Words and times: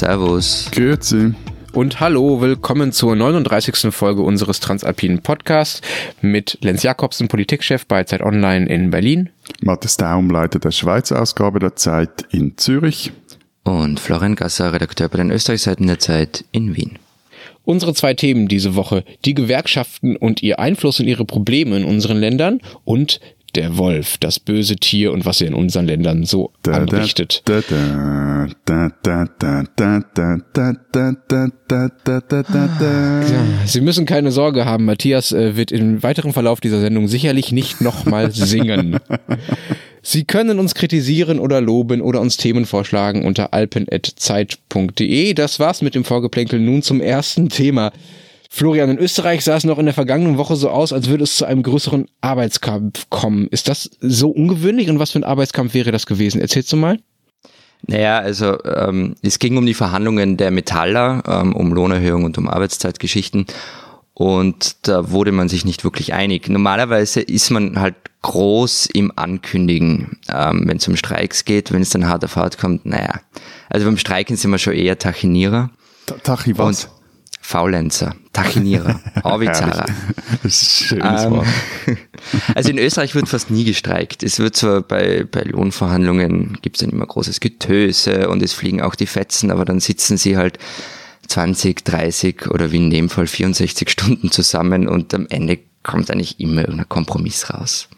Servus. 0.00 0.70
Grüezi. 0.72 1.34
Und 1.74 2.00
hallo, 2.00 2.40
willkommen 2.40 2.90
zur 2.90 3.14
39. 3.14 3.92
Folge 3.94 4.22
unseres 4.22 4.58
Transalpinen 4.58 5.20
Podcasts 5.20 5.82
mit 6.22 6.56
Lenz 6.62 6.82
Jakobsen, 6.82 7.28
Politikchef 7.28 7.86
bei 7.86 8.02
Zeit 8.04 8.22
Online 8.22 8.66
in 8.66 8.88
Berlin. 8.88 9.28
Matthias 9.60 9.98
Daum, 9.98 10.30
Leiter 10.30 10.58
der 10.58 10.70
Schweizer 10.70 11.20
Ausgabe 11.20 11.58
der 11.58 11.76
Zeit 11.76 12.24
in 12.30 12.56
Zürich. 12.56 13.12
Und 13.62 14.00
Florian 14.00 14.36
Gasser, 14.36 14.72
Redakteur 14.72 15.10
bei 15.10 15.18
den 15.18 15.30
Österreichseiten 15.30 15.86
der 15.86 15.98
Zeit 15.98 16.46
in 16.50 16.74
Wien. 16.76 16.98
Unsere 17.64 17.92
zwei 17.92 18.14
Themen 18.14 18.48
diese 18.48 18.74
Woche, 18.76 19.04
die 19.26 19.34
Gewerkschaften 19.34 20.16
und 20.16 20.42
ihr 20.42 20.58
Einfluss 20.60 20.98
und 20.98 21.08
ihre 21.08 21.26
Probleme 21.26 21.76
in 21.76 21.84
unseren 21.84 22.16
Ländern 22.16 22.62
und 22.84 23.20
der 23.60 23.76
Wolf, 23.76 24.16
das 24.16 24.40
böse 24.40 24.76
Tier 24.76 25.12
und 25.12 25.26
was 25.26 25.42
er 25.42 25.48
in 25.48 25.54
unseren 25.54 25.86
Ländern 25.86 26.24
so 26.24 26.50
anrichtet. 26.66 27.42
Sie 33.66 33.80
müssen 33.82 34.06
keine 34.06 34.32
Sorge 34.32 34.64
haben, 34.64 34.86
Matthias 34.86 35.32
äh, 35.32 35.56
wird 35.56 35.72
im 35.72 36.02
weiteren 36.02 36.32
Verlauf 36.32 36.60
dieser 36.60 36.80
Sendung 36.80 37.06
sicherlich 37.06 37.52
nicht 37.52 37.82
nochmal 37.82 38.30
singen. 38.32 38.98
Sie 40.02 40.24
können 40.24 40.58
uns 40.58 40.74
kritisieren 40.74 41.38
oder 41.38 41.60
loben 41.60 42.00
oder 42.00 42.22
uns 42.22 42.38
Themen 42.38 42.64
vorschlagen 42.64 43.26
unter 43.26 43.52
alpen.zeit.de. 43.52 45.34
Das 45.34 45.60
war's 45.60 45.82
mit 45.82 45.94
dem 45.94 46.04
Vorgeplänkel. 46.04 46.58
Nun 46.58 46.80
zum 46.80 47.02
ersten 47.02 47.50
Thema. 47.50 47.92
Florian, 48.52 48.90
in 48.90 48.98
Österreich 48.98 49.44
sah 49.44 49.56
es 49.56 49.62
noch 49.62 49.78
in 49.78 49.84
der 49.86 49.94
vergangenen 49.94 50.36
Woche 50.36 50.56
so 50.56 50.70
aus, 50.70 50.92
als 50.92 51.08
würde 51.08 51.22
es 51.22 51.36
zu 51.36 51.44
einem 51.44 51.62
größeren 51.62 52.08
Arbeitskampf 52.20 53.08
kommen. 53.08 53.46
Ist 53.46 53.68
das 53.68 53.88
so 54.00 54.30
ungewöhnlich 54.30 54.90
und 54.90 54.98
was 54.98 55.12
für 55.12 55.20
ein 55.20 55.24
Arbeitskampf 55.24 55.72
wäre 55.72 55.92
das 55.92 56.04
gewesen? 56.04 56.40
Erzählst 56.40 56.72
du 56.72 56.76
mal? 56.76 56.98
Naja, 57.86 58.18
also 58.18 58.62
ähm, 58.64 59.14
es 59.22 59.38
ging 59.38 59.56
um 59.56 59.64
die 59.64 59.72
Verhandlungen 59.72 60.36
der 60.36 60.50
Metaller, 60.50 61.22
ähm, 61.28 61.54
um 61.54 61.72
Lohnerhöhung 61.72 62.24
und 62.24 62.36
um 62.38 62.48
Arbeitszeitgeschichten. 62.48 63.46
Und 64.14 64.88
da 64.88 65.12
wurde 65.12 65.30
man 65.30 65.48
sich 65.48 65.64
nicht 65.64 65.84
wirklich 65.84 66.12
einig. 66.12 66.48
Normalerweise 66.48 67.20
ist 67.20 67.50
man 67.50 67.80
halt 67.80 67.94
groß 68.22 68.86
im 68.86 69.12
Ankündigen, 69.14 70.18
ähm, 70.28 70.64
wenn 70.66 70.78
es 70.78 70.88
um 70.88 70.96
Streiks 70.96 71.44
geht, 71.44 71.72
wenn 71.72 71.82
es 71.82 71.90
dann 71.90 72.08
hart 72.08 72.24
auf 72.24 72.34
hart 72.34 72.58
kommt, 72.58 72.84
naja. 72.84 73.20
Also 73.70 73.86
beim 73.86 73.96
Streiken 73.96 74.36
sind 74.36 74.50
wir 74.50 74.58
schon 74.58 74.74
eher 74.74 74.98
Tachinierer. 74.98 75.70
Tachi 76.24 76.58
was? 76.58 76.90
Faulenzer, 77.50 78.14
Tachinierer, 78.32 79.00
Avizara. 79.24 79.84
das 80.44 80.62
ist 80.62 80.82
ein 80.82 80.86
schönes 80.86 81.24
ähm, 81.24 81.30
Wort. 81.32 81.46
Also 82.54 82.70
in 82.70 82.78
Österreich 82.78 83.16
wird 83.16 83.28
fast 83.28 83.50
nie 83.50 83.64
gestreikt. 83.64 84.22
Es 84.22 84.38
wird 84.38 84.54
zwar 84.54 84.82
bei, 84.82 85.24
bei 85.24 85.42
Lohnverhandlungen 85.42 86.58
gibt 86.62 86.76
es 86.76 86.80
dann 86.80 86.90
immer 86.90 87.06
großes 87.06 87.40
Getöse 87.40 88.28
und 88.28 88.40
es 88.40 88.52
fliegen 88.52 88.82
auch 88.82 88.94
die 88.94 89.06
Fetzen, 89.06 89.50
aber 89.50 89.64
dann 89.64 89.80
sitzen 89.80 90.16
sie 90.16 90.36
halt 90.36 90.58
20, 91.26 91.84
30 91.84 92.50
oder 92.50 92.70
wie 92.70 92.76
in 92.76 92.90
dem 92.90 93.08
Fall 93.08 93.26
64 93.26 93.90
Stunden 93.90 94.30
zusammen 94.30 94.86
und 94.86 95.12
am 95.12 95.26
Ende 95.28 95.58
kommt 95.82 96.08
eigentlich 96.10 96.38
immer 96.38 96.60
irgendein 96.60 96.88
Kompromiss 96.88 97.50
raus. 97.50 97.88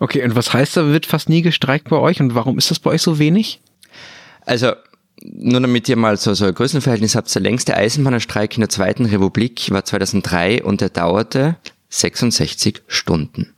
Okay, 0.00 0.24
und 0.24 0.34
was 0.34 0.54
heißt, 0.54 0.78
da 0.78 0.86
wird 0.86 1.04
fast 1.04 1.28
nie 1.28 1.42
gestreikt 1.42 1.90
bei 1.90 1.96
euch 1.96 2.20
und 2.20 2.34
warum 2.34 2.56
ist 2.56 2.70
das 2.70 2.78
bei 2.78 2.92
euch 2.92 3.02
so 3.02 3.18
wenig? 3.18 3.60
Also 4.46 4.72
nur 5.24 5.60
damit 5.60 5.88
ihr 5.88 5.96
mal 5.96 6.16
so, 6.16 6.34
so 6.34 6.44
ein 6.44 6.54
Größenverhältnis 6.54 7.16
habt, 7.16 7.34
der 7.34 7.42
längste 7.42 7.76
Eisenbahnstreik 7.76 8.54
in 8.56 8.60
der 8.60 8.68
Zweiten 8.68 9.06
Republik 9.06 9.70
war 9.70 9.84
2003 9.84 10.62
und 10.62 10.80
der 10.80 10.90
dauerte 10.90 11.56
66 11.88 12.82
Stunden. 12.86 13.54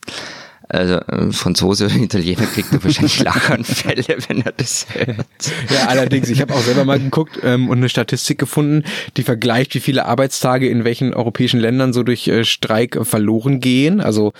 Also 0.68 1.00
Franzose 1.30 1.86
oder 1.86 1.94
Italiener 1.94 2.44
kriegt 2.46 2.72
da 2.72 2.82
wahrscheinlich 2.82 3.20
Lachanfälle, 3.24 4.16
wenn 4.26 4.42
er 4.42 4.52
das 4.52 4.86
hört. 4.92 5.26
Ja, 5.70 5.86
allerdings, 5.86 6.28
ich 6.28 6.40
habe 6.40 6.54
auch 6.54 6.60
selber 6.60 6.84
mal 6.84 6.98
geguckt 6.98 7.38
ähm, 7.44 7.68
und 7.68 7.78
eine 7.78 7.88
Statistik 7.88 8.38
gefunden, 8.38 8.82
die 9.16 9.22
vergleicht, 9.22 9.74
wie 9.76 9.80
viele 9.80 10.06
Arbeitstage 10.06 10.68
in 10.68 10.84
welchen 10.84 11.14
europäischen 11.14 11.60
Ländern 11.60 11.92
so 11.92 12.02
durch 12.02 12.26
äh, 12.26 12.44
Streik 12.44 12.98
verloren 13.02 13.60
gehen. 13.60 14.00
Also 14.00 14.32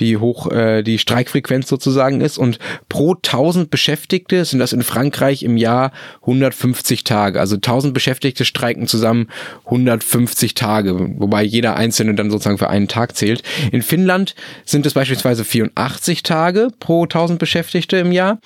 wie 0.00 0.16
hoch 0.16 0.50
äh, 0.50 0.82
die 0.82 0.98
Streikfrequenz 0.98 1.68
sozusagen 1.68 2.20
ist. 2.20 2.38
Und 2.38 2.58
pro 2.88 3.14
1000 3.14 3.70
Beschäftigte 3.70 4.44
sind 4.44 4.58
das 4.58 4.72
in 4.72 4.82
Frankreich 4.82 5.42
im 5.42 5.56
Jahr 5.56 5.92
150 6.22 7.04
Tage. 7.04 7.40
Also 7.40 7.56
1000 7.56 7.94
Beschäftigte 7.94 8.44
streiken 8.44 8.86
zusammen 8.86 9.28
150 9.64 10.54
Tage, 10.54 10.98
wobei 11.18 11.42
jeder 11.42 11.76
Einzelne 11.76 12.14
dann 12.14 12.30
sozusagen 12.30 12.58
für 12.58 12.70
einen 12.70 12.88
Tag 12.88 13.16
zählt. 13.16 13.42
In 13.72 13.82
Finnland 13.82 14.34
sind 14.64 14.86
es 14.86 14.94
beispielsweise 14.94 15.44
84 15.44 16.22
Tage 16.22 16.68
pro 16.80 17.04
1000 17.04 17.38
Beschäftigte 17.38 17.96
im 17.98 18.12
Jahr 18.12 18.38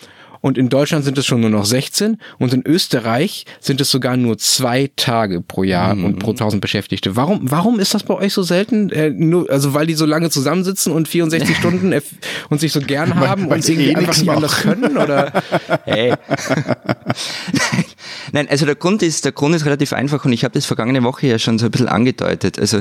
und 0.43 0.59
in 0.59 0.69
Deutschland 0.69 1.05
sind 1.05 1.17
es 1.17 1.25
schon 1.25 1.41
nur 1.41 1.51
noch 1.51 1.65
16 1.65 2.19
und 2.39 2.53
in 2.53 2.67
Österreich 2.67 3.47
sind 3.61 3.81
es 3.81 3.91
sogar 3.91 4.17
nur 4.17 4.37
zwei 4.39 4.91
Tage 4.97 5.41
pro 5.41 5.63
Jahr 5.63 5.95
mhm. 5.95 6.05
und 6.05 6.19
pro 6.19 6.33
1000 6.33 6.61
Beschäftigte. 6.61 7.17
Warum, 7.17 7.41
warum 7.51 7.81
ist 7.81 7.95
das 7.95 8.03
bei 8.03 8.15
euch 8.15 8.35
so 8.35 8.43
selten? 8.43 8.91
Äh, 8.91 9.11
nur, 9.11 9.49
also 9.49 9.73
weil 9.73 9.87
die 9.87 9.95
so 9.95 10.05
lange 10.05 10.29
zusammensitzen 10.31 10.93
und 10.93 11.09
64 11.09 11.57
Stunden 11.63 11.95
und 12.51 12.61
sich 12.61 12.73
so 12.73 12.81
gern 12.81 13.15
haben 13.19 13.47
und 13.47 13.69
irgendwie 13.69 13.91
eh 13.91 13.95
einfach 13.95 14.19
nicht 14.19 14.29
anders 14.29 14.61
können 14.61 14.99
oder? 14.99 15.33
Hey. 15.85 16.15
Nein, 18.33 18.49
also 18.49 18.67
der 18.67 18.75
Grund 18.75 19.03
ist, 19.03 19.25
der 19.25 19.33
Grund 19.33 19.55
ist 19.55 19.65
relativ 19.65 19.93
einfach 19.93 20.25
und 20.25 20.33
ich 20.33 20.45
habe 20.45 20.55
das 20.55 20.67
vergangene 20.67 21.03
Woche 21.03 21.29
ja 21.29 21.39
schon 21.39 21.59
so 21.59 21.67
ein 21.67 21.71
bisschen 21.71 21.89
angedeutet. 21.89 22.59
Also 22.59 22.81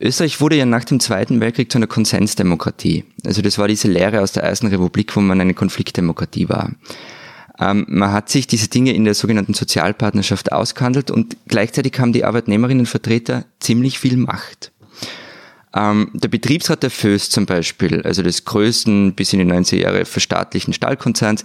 Österreich 0.00 0.40
wurde 0.40 0.56
ja 0.56 0.64
nach 0.64 0.84
dem 0.84 0.98
Zweiten 0.98 1.40
Weltkrieg 1.40 1.70
zu 1.70 1.78
einer 1.78 1.86
Konsensdemokratie. 1.86 3.04
Also 3.26 3.42
das 3.42 3.58
war 3.58 3.68
diese 3.68 3.88
Lehre 3.88 4.22
aus 4.22 4.32
der 4.32 4.42
Ersten 4.42 4.68
Republik, 4.68 5.14
wo 5.14 5.20
man 5.20 5.40
eine 5.40 5.52
Konfliktdemokratie 5.52 6.48
war. 6.48 6.72
Ähm, 7.58 7.84
man 7.88 8.10
hat 8.10 8.30
sich 8.30 8.46
diese 8.46 8.68
Dinge 8.68 8.94
in 8.94 9.04
der 9.04 9.14
sogenannten 9.14 9.52
Sozialpartnerschaft 9.52 10.52
ausgehandelt 10.52 11.10
und 11.10 11.36
gleichzeitig 11.46 11.98
haben 11.98 12.14
die 12.14 12.24
Arbeitnehmerinnenvertreter 12.24 13.44
ziemlich 13.60 13.98
viel 13.98 14.16
Macht. 14.16 14.72
Ähm, 15.74 16.10
der 16.14 16.28
Betriebsrat 16.28 16.82
der 16.82 16.90
FÖS 16.90 17.28
zum 17.28 17.44
Beispiel, 17.44 18.02
also 18.02 18.22
des 18.22 18.46
größten 18.46 19.14
bis 19.14 19.34
in 19.34 19.40
die 19.40 19.52
90er 19.52 19.76
Jahre 19.76 20.04
verstaatlichten 20.06 20.72
Stahlkonzerns, 20.72 21.44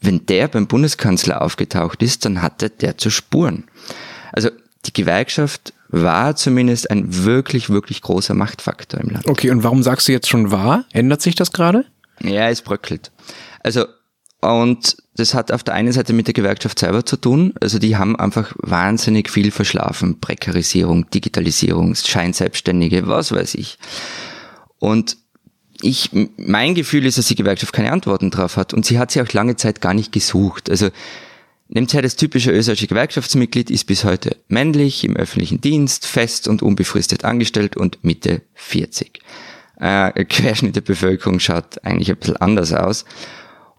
wenn 0.00 0.24
der 0.26 0.46
beim 0.46 0.68
Bundeskanzler 0.68 1.42
aufgetaucht 1.42 2.00
ist, 2.04 2.24
dann 2.24 2.40
hatte 2.40 2.70
der 2.70 2.96
zu 2.96 3.10
Spuren. 3.10 3.64
Also 4.32 4.50
die 4.86 4.92
Gewerkschaft 4.92 5.72
war 5.88 6.36
zumindest 6.36 6.90
ein 6.90 7.24
wirklich, 7.24 7.70
wirklich 7.70 8.02
großer 8.02 8.34
Machtfaktor 8.34 9.00
im 9.00 9.10
Land. 9.10 9.26
Okay, 9.26 9.50
und 9.50 9.62
warum 9.62 9.82
sagst 9.82 10.08
du 10.08 10.12
jetzt 10.12 10.28
schon 10.28 10.50
war? 10.50 10.84
Ändert 10.92 11.22
sich 11.22 11.34
das 11.34 11.52
gerade? 11.52 11.84
Ja, 12.22 12.48
es 12.48 12.62
bröckelt. 12.62 13.10
Also, 13.62 13.86
und 14.40 14.96
das 15.16 15.34
hat 15.34 15.50
auf 15.50 15.64
der 15.64 15.74
einen 15.74 15.92
Seite 15.92 16.12
mit 16.12 16.28
der 16.28 16.34
Gewerkschaft 16.34 16.78
selber 16.78 17.04
zu 17.04 17.16
tun. 17.16 17.52
Also 17.60 17.78
die 17.78 17.96
haben 17.96 18.14
einfach 18.16 18.54
wahnsinnig 18.58 19.30
viel 19.30 19.50
verschlafen. 19.50 20.20
Prekarisierung, 20.20 21.10
Digitalisierung, 21.10 21.94
Scheinselbstständige, 21.96 23.08
was 23.08 23.32
weiß 23.32 23.56
ich. 23.56 23.78
Und 24.78 25.16
ich, 25.80 26.10
mein 26.36 26.74
Gefühl 26.74 27.04
ist, 27.04 27.18
dass 27.18 27.26
die 27.26 27.34
Gewerkschaft 27.34 27.72
keine 27.72 27.90
Antworten 27.90 28.30
drauf 28.30 28.56
hat. 28.56 28.74
Und 28.74 28.84
sie 28.84 28.98
hat 28.98 29.10
sie 29.10 29.20
auch 29.20 29.32
lange 29.32 29.56
Zeit 29.56 29.80
gar 29.80 29.94
nicht 29.94 30.12
gesucht. 30.12 30.70
Also 30.70 30.90
Her, 31.74 32.02
das 32.02 32.16
typische 32.16 32.50
österreichische 32.50 32.86
Gewerkschaftsmitglied 32.86 33.70
ist 33.70 33.84
bis 33.84 34.04
heute 34.04 34.36
männlich, 34.48 35.04
im 35.04 35.16
öffentlichen 35.16 35.60
Dienst, 35.60 36.06
fest 36.06 36.48
und 36.48 36.62
unbefristet 36.62 37.24
angestellt 37.24 37.76
und 37.76 38.02
Mitte 38.02 38.42
40. 38.54 39.20
Äh, 39.78 40.24
Querschnitt 40.28 40.76
der 40.76 40.80
Bevölkerung 40.80 41.40
schaut 41.40 41.84
eigentlich 41.84 42.10
ein 42.10 42.16
bisschen 42.16 42.36
anders 42.38 42.72
aus. 42.72 43.04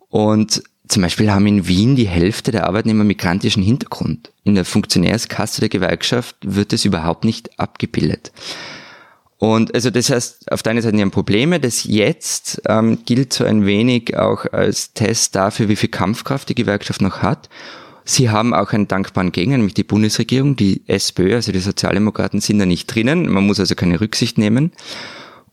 Und 0.08 0.64
zum 0.88 1.04
Beispiel 1.04 1.32
haben 1.32 1.46
in 1.46 1.68
Wien 1.68 1.96
die 1.96 2.08
Hälfte 2.08 2.52
der 2.52 2.68
Arbeitnehmer 2.68 3.04
migrantischen 3.04 3.62
Hintergrund. 3.64 4.32
In 4.44 4.56
der 4.56 4.66
Funktionärskasse 4.66 5.62
der 5.62 5.70
Gewerkschaft 5.70 6.36
wird 6.42 6.74
es 6.74 6.86
überhaupt 6.86 7.26
nicht 7.26 7.60
abgebildet. 7.60 8.32
Und 9.38 9.74
also 9.74 9.90
das 9.90 10.10
heißt, 10.10 10.52
auf 10.52 10.64
der 10.64 10.72
einen 10.72 10.82
Seite 10.82 11.00
haben 11.00 11.12
Probleme, 11.12 11.60
das 11.60 11.86
jetzt 11.86 12.62
ähm, 12.68 13.00
gilt 13.06 13.32
so 13.32 13.46
ein 13.46 13.66
wenig 13.66 14.18
auch 14.18 14.46
als 14.52 14.94
Test 14.94 15.36
dafür, 15.36 15.70
wie 15.70 15.78
viel 15.78 15.90
Kampfkraft 15.90 16.50
die 16.50 16.56
Gewerkschaft 16.56 17.02
noch 17.02 17.22
hat. 17.22 17.50
Sie 18.10 18.32
haben 18.32 18.56
auch 18.56 18.74
einen 18.74 18.88
dankbaren 18.88 19.32
Gegner, 19.32 19.58
nämlich 19.58 19.76
die 19.76 19.84
Bundesregierung, 19.84 20.56
die 20.56 20.82
SPÖ, 20.88 21.36
also 21.36 21.52
die 21.52 21.60
Sozialdemokraten 21.60 22.42
sind 22.42 22.58
da 22.58 22.66
nicht 22.66 22.88
drinnen. 22.88 23.30
Man 23.30 23.46
muss 23.46 23.60
also 23.60 23.76
keine 23.76 24.02
Rücksicht 24.02 24.40
nehmen. 24.40 24.72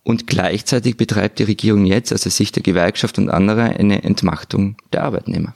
Und 0.03 0.27
gleichzeitig 0.27 0.97
betreibt 0.97 1.39
die 1.39 1.43
Regierung 1.43 1.85
jetzt 1.85 2.15
aus 2.15 2.23
der 2.23 2.33
Sicht 2.33 2.57
der 2.57 2.63
Gewerkschaft 2.63 3.19
und 3.19 3.29
anderer 3.29 3.79
eine 3.79 4.05
Entmachtung 4.05 4.77
der 4.95 5.03
Arbeitnehmer. 5.03 5.55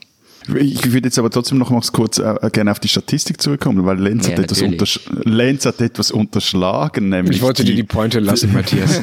Ich 0.55 0.91
würde 0.91 1.07
jetzt 1.07 1.19
aber 1.19 1.29
trotzdem 1.29 1.59
noch 1.59 1.69
mal 1.69 1.81
kurz 1.91 2.17
äh, 2.17 2.35
gerne 2.51 2.71
auf 2.71 2.79
die 2.79 2.87
Statistik 2.87 3.41
zurückkommen, 3.41 3.85
weil 3.85 3.99
Lenz, 3.99 4.27
ja, 4.27 4.37
hat, 4.37 4.51
etwas 4.51 4.99
Lenz 5.23 5.65
hat 5.65 5.79
etwas 5.81 6.11
unterschlagen. 6.11 7.09
Nämlich 7.09 7.37
ich 7.37 7.41
wollte 7.43 7.63
die, 7.63 7.71
dir 7.71 7.77
die 7.77 7.83
Pointe 7.83 8.19
lassen, 8.19 8.51
Matthias. 8.53 9.01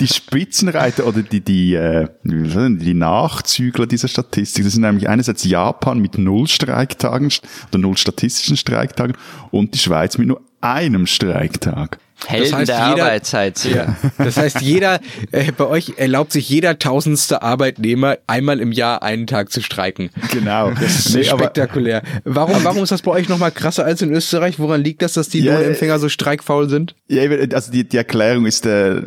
die 0.00 0.06
Spitzenreiter 0.06 1.06
oder 1.06 1.22
die, 1.22 1.40
die, 1.40 1.74
äh, 1.74 2.08
die 2.24 2.94
Nachzügler 2.94 3.86
dieser 3.86 4.08
Statistik, 4.08 4.64
das 4.64 4.72
sind 4.72 4.82
nämlich 4.82 5.08
einerseits 5.08 5.44
Japan 5.44 5.98
mit 5.98 6.16
null 6.16 6.46
Streiktagen 6.46 7.30
oder 7.70 7.78
null 7.78 7.96
statistischen 7.96 8.56
Streiktagen 8.56 9.16
und 9.50 9.74
die 9.74 9.78
Schweiz 9.78 10.16
mit 10.16 10.28
nur 10.28 10.40
einem 10.60 11.06
Streiktag. 11.06 11.98
Helden 12.26 12.50
das 12.50 12.58
heißt, 12.58 12.68
der 12.68 12.88
jeder, 12.88 13.04
Arbeitszeit. 13.04 13.64
Ja, 13.64 13.96
das 14.18 14.36
heißt, 14.36 14.60
jeder, 14.60 15.00
äh, 15.32 15.52
bei 15.52 15.66
euch 15.66 15.94
erlaubt 15.96 16.32
sich 16.32 16.48
jeder 16.48 16.78
tausendste 16.78 17.42
Arbeitnehmer 17.42 18.18
einmal 18.26 18.60
im 18.60 18.72
Jahr 18.72 19.02
einen 19.02 19.26
Tag 19.26 19.52
zu 19.52 19.60
streiken. 19.60 20.10
Genau. 20.30 20.70
Das 20.70 21.06
ist 21.06 21.14
nee, 21.14 21.24
spektakulär. 21.24 22.02
warum, 22.24 22.64
warum 22.64 22.82
ist 22.82 22.92
das 22.92 23.02
bei 23.02 23.10
euch 23.10 23.28
nochmal 23.28 23.50
krasser 23.50 23.84
als 23.84 24.00
in 24.02 24.12
Österreich? 24.12 24.58
Woran 24.58 24.82
liegt 24.82 25.02
das, 25.02 25.14
dass 25.14 25.28
die 25.28 25.40
ja, 25.40 25.58
Lohnempfänger 25.58 25.98
so 25.98 26.08
streikfaul 26.08 26.68
sind? 26.68 26.94
Ja, 27.08 27.22
also 27.52 27.72
die, 27.72 27.84
die 27.86 27.96
Erklärung 27.96 28.46
ist, 28.46 28.66
äh, 28.66 29.02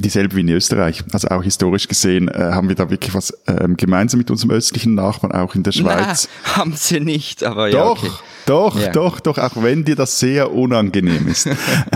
dieselbe 0.00 0.36
wie 0.36 0.40
in 0.40 0.48
Österreich. 0.48 1.04
Also 1.12 1.28
auch 1.28 1.42
historisch 1.42 1.88
gesehen 1.88 2.28
äh, 2.28 2.50
haben 2.52 2.68
wir 2.68 2.74
da 2.74 2.90
wirklich 2.90 3.14
was 3.14 3.32
ähm, 3.46 3.76
gemeinsam 3.76 4.18
mit 4.18 4.30
unserem 4.30 4.50
östlichen 4.50 4.94
Nachbarn, 4.94 5.32
auch 5.32 5.54
in 5.54 5.62
der 5.62 5.72
Schweiz. 5.72 6.28
Na, 6.44 6.56
haben 6.56 6.74
sie 6.74 7.00
nicht, 7.00 7.44
aber 7.44 7.70
doch, 7.70 8.02
ja. 8.02 8.10
Okay. 8.10 8.18
Doch, 8.46 8.78
ja. 8.78 8.92
doch, 8.92 9.20
doch, 9.20 9.38
auch 9.38 9.62
wenn 9.62 9.84
dir 9.84 9.96
das 9.96 10.18
sehr 10.18 10.52
unangenehm 10.52 11.28
ist. 11.28 11.48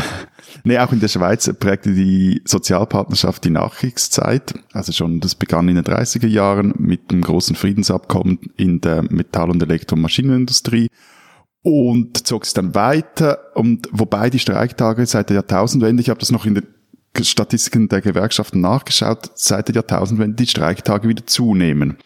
nee, 0.65 0.79
auch 0.79 0.93
in 0.93 1.00
der 1.00 1.09
Schweiz 1.09 1.50
prägte 1.59 1.93
die 1.93 2.41
Sozialpartnerschaft 2.45 3.45
die 3.45 3.50
Nachkriegszeit. 3.50 4.55
Also 4.73 4.93
schon, 4.93 5.21
das 5.21 5.35
begann 5.35 5.69
in 5.69 5.75
den 5.75 5.85
30er 5.85 6.27
Jahren 6.27 6.73
mit 6.79 7.11
dem 7.11 7.23
großen 7.23 7.55
Friedensabkommen 7.55 8.39
in 8.56 8.81
der 8.81 9.03
Metall- 9.03 9.50
und 9.50 9.62
Elektromaschinenindustrie 9.62 10.89
und 11.62 12.27
zog 12.27 12.45
es 12.45 12.55
dann 12.55 12.75
weiter. 12.75 13.55
Und 13.55 13.89
wobei 13.93 14.31
die 14.31 14.39
Streiktage 14.39 15.05
seit 15.05 15.29
der 15.29 15.35
Jahrtausendwende, 15.35 16.00
ich 16.00 16.09
habe 16.09 16.21
das 16.21 16.31
noch 16.31 16.47
in 16.47 16.55
den 16.55 16.67
Statistiken 17.25 17.88
der 17.88 18.00
Gewerkschaften 18.00 18.61
nachgeschaut, 18.61 19.31
seit 19.35 19.69
der 19.69 19.76
Jahrtausendwende 19.76 20.37
die 20.37 20.47
Streiktage 20.47 21.09
wieder 21.09 21.26
zunehmen. 21.26 21.99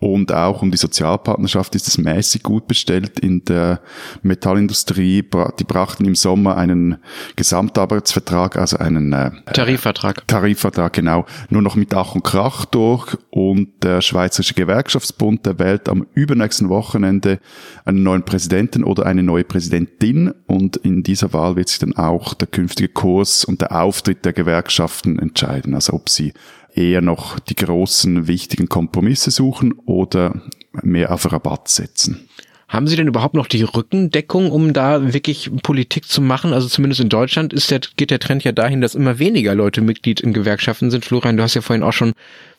Und 0.00 0.32
auch 0.32 0.62
um 0.62 0.70
die 0.70 0.78
Sozialpartnerschaft 0.78 1.74
ist 1.74 1.86
es 1.86 1.98
mäßig 1.98 2.42
gut 2.42 2.66
bestellt 2.66 3.20
in 3.20 3.44
der 3.44 3.80
Metallindustrie. 4.22 5.22
Die 5.58 5.64
brachten 5.64 6.06
im 6.06 6.14
Sommer 6.14 6.56
einen 6.56 6.96
Gesamtarbeitsvertrag, 7.36 8.56
also 8.56 8.78
einen 8.78 9.12
äh, 9.12 9.30
Tarifvertrag. 9.52 10.26
Tarifvertrag, 10.26 10.94
genau, 10.94 11.26
nur 11.50 11.60
noch 11.60 11.76
mit 11.76 11.92
Ach 11.94 12.14
und 12.14 12.24
Krach 12.24 12.64
durch. 12.64 13.14
Und 13.28 13.84
der 13.84 14.00
Schweizerische 14.00 14.54
Gewerkschaftsbund, 14.54 15.44
der 15.44 15.58
wählt 15.58 15.86
am 15.90 16.06
übernächsten 16.14 16.70
Wochenende 16.70 17.38
einen 17.84 18.02
neuen 18.02 18.22
Präsidenten 18.22 18.84
oder 18.84 19.04
eine 19.04 19.22
neue 19.22 19.44
Präsidentin. 19.44 20.32
Und 20.46 20.78
in 20.78 21.02
dieser 21.02 21.34
Wahl 21.34 21.56
wird 21.56 21.68
sich 21.68 21.78
dann 21.78 21.94
auch 21.94 22.32
der 22.32 22.48
künftige 22.48 22.88
Kurs 22.88 23.44
und 23.44 23.60
der 23.60 23.78
Auftritt 23.78 24.24
der 24.24 24.32
Gewerkschaften 24.32 25.18
entscheiden. 25.18 25.74
Also 25.74 25.92
ob 25.92 26.08
sie 26.08 26.32
eher 26.80 27.00
noch 27.00 27.38
die 27.38 27.56
großen, 27.56 28.26
wichtigen 28.26 28.68
Kompromisse 28.68 29.30
suchen 29.30 29.72
oder 29.86 30.40
mehr 30.82 31.12
auf 31.12 31.30
Rabatt 31.30 31.68
setzen. 31.68 32.28
Haben 32.68 32.86
Sie 32.86 32.94
denn 32.94 33.08
überhaupt 33.08 33.34
noch 33.34 33.48
die 33.48 33.64
Rückendeckung, 33.64 34.52
um 34.52 34.72
da 34.72 35.12
wirklich 35.12 35.50
Politik 35.64 36.06
zu 36.06 36.22
machen? 36.22 36.52
Also 36.52 36.68
zumindest 36.68 37.00
in 37.00 37.08
Deutschland 37.08 37.52
ist 37.52 37.68
der, 37.72 37.80
geht 37.96 38.12
der 38.12 38.20
Trend 38.20 38.44
ja 38.44 38.52
dahin, 38.52 38.80
dass 38.80 38.94
immer 38.94 39.18
weniger 39.18 39.56
Leute 39.56 39.80
Mitglied 39.80 40.20
in 40.20 40.32
Gewerkschaften 40.32 40.92
sind. 40.92 41.04
Florian, 41.04 41.36
du 41.36 41.42
hast 41.42 41.54
ja 41.54 41.62
vorhin 41.62 41.82
auch 41.82 41.92
schon 41.92 42.12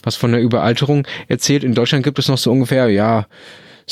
was 0.04 0.18
von 0.18 0.34
der 0.34 0.42
Überalterung 0.42 1.08
erzählt. 1.30 1.64
In 1.64 1.76
Deutschland 1.76 2.04
gibt 2.04 2.20
es 2.20 2.28
noch 2.28 2.38
so 2.38 2.52
ungefähr, 2.52 2.90
ja, 2.90 3.26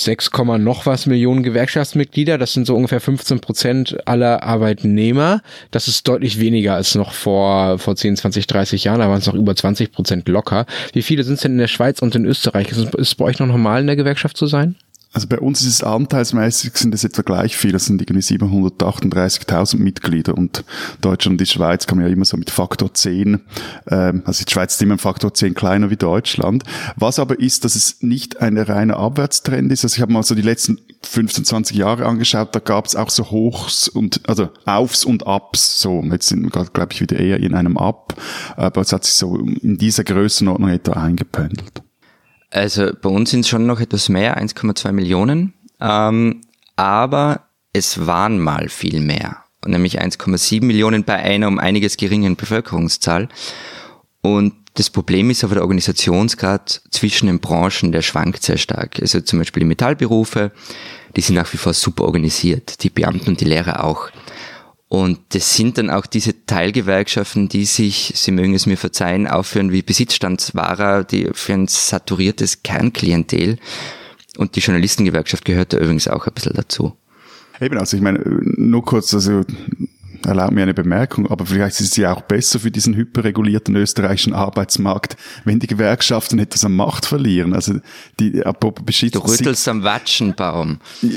6, 0.04 0.31
noch 0.60 0.86
was 0.86 1.06
Millionen 1.06 1.44
Gewerkschaftsmitglieder. 1.44 2.38
Das 2.38 2.54
sind 2.54 2.66
so 2.66 2.75
ungefähr 2.75 3.01
15 3.01 3.40
Prozent 3.40 3.98
aller 4.06 4.44
Arbeitnehmer. 4.44 5.42
Das 5.72 5.88
ist 5.88 6.07
deutlich 6.07 6.40
weniger 6.40 6.75
als 6.75 6.96
noch 6.96 7.13
vor, 7.13 7.80
vor 7.80 7.96
10, 7.96 8.18
20, 8.18 8.48
30 8.48 8.84
Jahren. 8.84 9.00
Da 9.00 9.10
waren 9.10 9.19
es 9.19 9.28
noch 9.28 9.36
über 9.36 9.56
20 9.56 9.92
Prozent 9.92 10.28
locker. 10.28 10.66
Wie 10.94 11.01
viele 11.01 11.24
sind 11.24 11.36
es 11.36 11.42
denn 11.42 11.54
in 11.54 11.57
der 11.57 11.68
Schweiz 11.68 12.01
und 12.01 12.16
in 12.16 12.25
Österreich? 12.25 12.72
Ist 12.72 12.94
es 12.94 13.16
bei 13.16 13.25
euch 13.25 13.40
noch 13.40 13.48
normal 13.48 13.81
in 13.81 13.88
der 13.88 13.96
Gewerkschaft 13.96 14.38
zu 14.38 14.48
sein? 14.48 14.75
Also 15.11 15.27
bei 15.27 15.39
uns 15.39 15.61
ist 15.61 15.67
es 15.67 15.83
anteilsmäßig 15.83 16.77
sind 16.77 16.94
es 16.94 17.03
etwa 17.03 17.23
gleich 17.23 17.57
viel. 17.57 17.71
Das 17.71 17.85
sind 17.85 18.00
irgendwie 18.01 18.21
738.000 18.21 19.77
Mitglieder 19.77 20.38
und 20.38 20.63
Deutschland 21.01 21.33
und 21.33 21.41
die 21.41 21.51
Schweiz 21.51 21.89
man 21.89 22.01
ja 22.01 22.07
immer 22.07 22.25
so 22.25 22.38
mit 22.38 22.51
Faktor 22.51 22.94
10, 22.94 23.41
ähm, 23.89 24.21
also 24.25 24.45
die 24.45 24.51
Schweiz 24.51 24.75
ist 24.75 24.81
immer 24.81 24.95
ein 24.95 25.00
Faktor 25.00 25.33
10 25.33 25.56
kleiner 25.56 25.89
wie 25.89 25.95
Deutschland. 25.95 26.63
Was 26.95 27.17
aber 27.17 27.39
ist, 27.39 27.65
dass 27.65 27.75
es 27.75 28.01
nicht 28.01 28.39
ein 28.41 28.57
reiner 28.57 28.97
Abwärtstrend 28.97 29.71
ist. 29.71 29.83
Also 29.83 29.95
ich 29.95 30.01
habe 30.01 30.13
mal 30.13 30.21
so 30.21 30.35
die 30.35 30.44
letzten 30.44 30.79
15, 31.01 31.45
20 31.45 31.77
Jahre 31.77 32.06
angeschaut, 32.06 32.56
da 32.56 32.59
gab 32.59 32.85
es 32.85 32.95
auch 32.95 33.09
so 33.09 33.31
Hochs 33.31 33.88
und, 33.88 34.21
also 34.29 34.50
Aufs 34.65 35.06
und 35.06 35.25
Ups, 35.25 35.79
so. 35.79 36.03
Jetzt 36.03 36.27
sind 36.27 36.44
wir 36.44 36.50
gerade, 36.50 36.69
glaube 36.71 36.94
ich, 36.94 37.01
wieder 37.01 37.17
eher 37.17 37.39
in 37.39 37.56
einem 37.56 37.77
Up, 37.77 38.15
aber 38.57 38.81
es 38.81 38.94
hat 38.94 39.06
sich 39.06 39.15
so 39.15 39.38
in 39.38 39.77
dieser 39.77 40.03
Größenordnung 40.03 40.69
etwa 40.69 40.94
eingependelt. 40.94 41.81
Also 42.51 42.92
bei 43.01 43.10
uns 43.10 43.31
sind 43.31 43.42
es 43.42 43.50
schon 43.50 43.66
noch 43.66 43.80
etwas 43.80 44.10
mehr, 44.10 44.42
1,2 44.42 44.92
Millionen. 44.92 45.54
Ähm, 45.80 46.42
aber 46.75 47.48
es 47.74 48.06
waren 48.06 48.40
mal 48.40 48.69
viel 48.69 49.01
mehr. 49.01 49.44
Nämlich 49.66 50.01
1,7 50.01 50.63
Millionen 50.63 51.04
bei 51.04 51.16
einer 51.16 51.48
um 51.48 51.60
einiges 51.60 51.98
geringen 51.98 52.36
Bevölkerungszahl. 52.36 53.28
Und 54.22 54.54
das 54.75 54.90
Problem 54.90 55.30
ist 55.30 55.44
aber 55.44 55.56
der 55.56 55.63
Organisationsgrad 55.63 56.81
zwischen 56.92 57.28
den 57.28 57.40
Branchen, 57.40 57.92
der 57.92 58.01
schwankt 58.01 58.44
sehr 58.44 58.57
stark. 58.57 59.00
Also 59.02 59.19
zum 59.22 59.40
Beispiel 59.40 59.62
die 59.62 59.68
Metallberufe, 59.68 60.52
die 61.16 61.22
sind 61.22 61.36
nach 61.36 61.52
wie 61.52 61.57
vor 61.57 61.74
super 61.74 62.06
organisiert. 62.06 62.84
Die 62.84 62.90
Beamten 62.90 63.31
und 63.31 63.42
die 63.42 63.45
Lehrer 63.45 63.84
auch. 63.84 64.10
Und 64.89 65.19
das 65.30 65.56
sind 65.56 65.77
dann 65.77 65.91
auch 65.91 66.07
diese 66.07 66.45
Teilgewerkschaften, 66.47 67.47
die 67.47 67.65
sich, 67.65 68.12
Sie 68.15 68.31
mögen 68.31 68.56
es 68.56 68.65
mir 68.65 68.75
verzeihen, 68.75 69.27
aufführen 69.27 69.71
wie 69.71 69.83
Besitzstandswahrer, 69.83 71.03
die 71.03 71.30
für 71.33 71.53
ein 71.53 71.68
saturiertes 71.68 72.63
Kernklientel. 72.63 73.59
Und 74.38 74.56
die 74.56 74.62
Journalistengewerkschaft 74.62 75.45
gehört 75.45 75.74
da 75.74 75.77
übrigens 75.77 76.07
auch 76.07 76.25
ein 76.25 76.33
bisschen 76.33 76.56
dazu. 76.56 76.95
Eben, 77.62 77.77
also 77.77 77.97
ich 77.97 78.01
meine, 78.01 78.19
nur 78.24 78.83
kurz, 78.83 79.13
also 79.13 79.44
erlaub 80.25 80.51
mir 80.51 80.63
eine 80.63 80.74
Bemerkung, 80.74 81.30
aber 81.30 81.45
vielleicht 81.45 81.80
ist 81.80 81.92
es 81.92 81.98
ja 81.98 82.13
auch 82.13 82.21
besser 82.21 82.60
für 82.60 82.71
diesen 82.71 82.95
hyperregulierten 82.95 83.75
österreichischen 83.75 84.33
Arbeitsmarkt, 84.33 85.16
wenn 85.45 85.60
die 85.60 85.68
Gewerkschaften 85.68 86.39
etwas 86.39 86.66
an 86.66 86.75
Macht 86.75 87.06
verlieren. 87.06 87.54
Also 87.54 87.75
die 88.19 88.44
Du 89.25 89.31
rüttelst 89.31 89.68
am 89.68 89.83
Watschenbaum. 89.83 90.80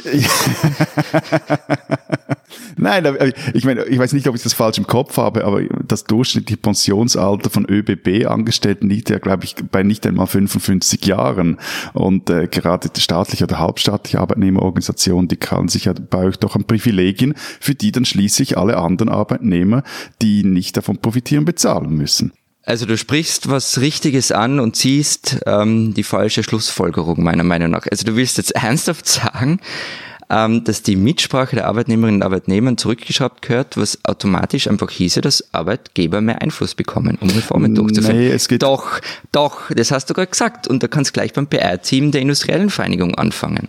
Nein, 2.76 3.32
ich 3.54 3.64
meine, 3.64 3.84
ich 3.84 3.98
weiß 3.98 4.12
nicht, 4.12 4.28
ob 4.28 4.34
ich 4.34 4.42
das 4.42 4.52
falsch 4.52 4.78
im 4.78 4.86
Kopf 4.86 5.16
habe, 5.16 5.44
aber 5.44 5.62
das 5.86 6.04
durchschnittliche 6.04 6.60
Pensionsalter 6.60 7.50
von 7.50 7.66
ÖBB-Angestellten 7.68 8.88
liegt 8.88 9.10
ja, 9.10 9.18
glaube 9.18 9.44
ich, 9.44 9.54
bei 9.70 9.82
nicht 9.82 10.06
einmal 10.06 10.26
55 10.26 11.04
Jahren. 11.06 11.58
Und 11.92 12.30
äh, 12.30 12.48
gerade 12.48 12.88
die 12.88 13.00
staatliche 13.00 13.44
oder 13.44 13.58
halbstaatliche 13.58 14.20
Arbeitnehmerorganisation, 14.20 15.28
die 15.28 15.36
kann 15.36 15.68
sich 15.68 15.84
ja 15.84 15.92
bei 15.92 16.24
euch 16.24 16.38
doch 16.38 16.56
an 16.56 16.64
Privilegien, 16.64 17.34
für 17.60 17.74
die 17.74 17.92
dann 17.92 18.04
schließlich 18.04 18.58
alle 18.58 18.76
anderen 18.76 18.91
Arbeitnehmer, 19.08 19.82
die 20.20 20.44
nicht 20.44 20.76
davon 20.76 20.98
profitieren, 20.98 21.44
bezahlen 21.44 21.90
müssen. 21.90 22.32
Also 22.64 22.86
du 22.86 22.96
sprichst 22.96 23.48
was 23.48 23.80
Richtiges 23.80 24.30
an 24.30 24.60
und 24.60 24.76
ziehst 24.76 25.40
ähm, 25.46 25.94
die 25.94 26.04
falsche 26.04 26.44
Schlussfolgerung 26.44 27.22
meiner 27.22 27.42
Meinung 27.42 27.70
nach. 27.70 27.86
Also 27.90 28.04
du 28.04 28.14
willst 28.14 28.36
jetzt 28.36 28.50
ernsthaft 28.54 29.08
sagen, 29.08 29.58
ähm, 30.30 30.62
dass 30.64 30.82
die 30.82 30.94
Mitsprache 30.94 31.56
der 31.56 31.66
Arbeitnehmerinnen 31.66 32.22
und 32.22 32.24
Arbeitnehmer 32.24 32.76
zurückgeschraubt 32.76 33.42
gehört, 33.42 33.76
was 33.76 33.98
automatisch 34.04 34.68
einfach 34.68 34.90
hieße, 34.90 35.20
dass 35.20 35.52
Arbeitgeber 35.52 36.20
mehr 36.20 36.40
Einfluss 36.40 36.74
bekommen, 36.74 37.18
um 37.20 37.28
Reformen 37.30 37.74
durchzuführen. 37.74 38.16
Nee, 38.16 38.30
es 38.30 38.46
geht 38.48 38.62
doch, 38.62 39.00
doch, 39.32 39.70
das 39.70 39.90
hast 39.90 40.08
du 40.08 40.14
gerade 40.14 40.30
gesagt. 40.30 40.68
Und 40.68 40.82
da 40.82 40.88
kannst 40.88 41.10
du 41.10 41.12
gleich 41.12 41.32
beim 41.32 41.48
PR-Team 41.48 42.12
der 42.12 42.22
industriellen 42.22 42.70
Vereinigung 42.70 43.16
anfangen. 43.16 43.68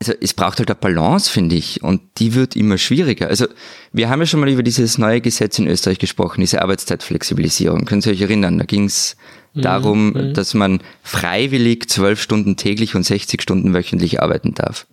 Also 0.00 0.12
es 0.20 0.32
braucht 0.32 0.60
halt 0.60 0.70
eine 0.70 0.76
Balance, 0.76 1.30
finde 1.30 1.56
ich, 1.56 1.82
und 1.82 2.00
die 2.18 2.34
wird 2.34 2.54
immer 2.54 2.78
schwieriger. 2.78 3.28
Also 3.28 3.46
wir 3.92 4.08
haben 4.08 4.20
ja 4.20 4.26
schon 4.26 4.38
mal 4.38 4.48
über 4.48 4.62
dieses 4.62 4.96
neue 4.96 5.20
Gesetz 5.20 5.58
in 5.58 5.66
Österreich 5.66 5.98
gesprochen, 5.98 6.40
diese 6.40 6.62
Arbeitszeitflexibilisierung. 6.62 7.84
Können 7.84 8.00
Sie 8.00 8.10
euch 8.10 8.20
erinnern? 8.20 8.58
Da 8.58 8.64
ging 8.64 8.84
es 8.84 9.16
Mhm. 9.54 9.62
darum, 9.62 10.10
mhm. 10.10 10.34
dass 10.34 10.54
man 10.54 10.80
freiwillig 11.02 11.88
zwölf 11.88 12.20
Stunden 12.20 12.56
täglich 12.56 12.94
und 12.94 13.04
60 13.04 13.42
Stunden 13.42 13.74
wöchentlich 13.74 14.22
arbeiten 14.22 14.54
darf. 14.54 14.86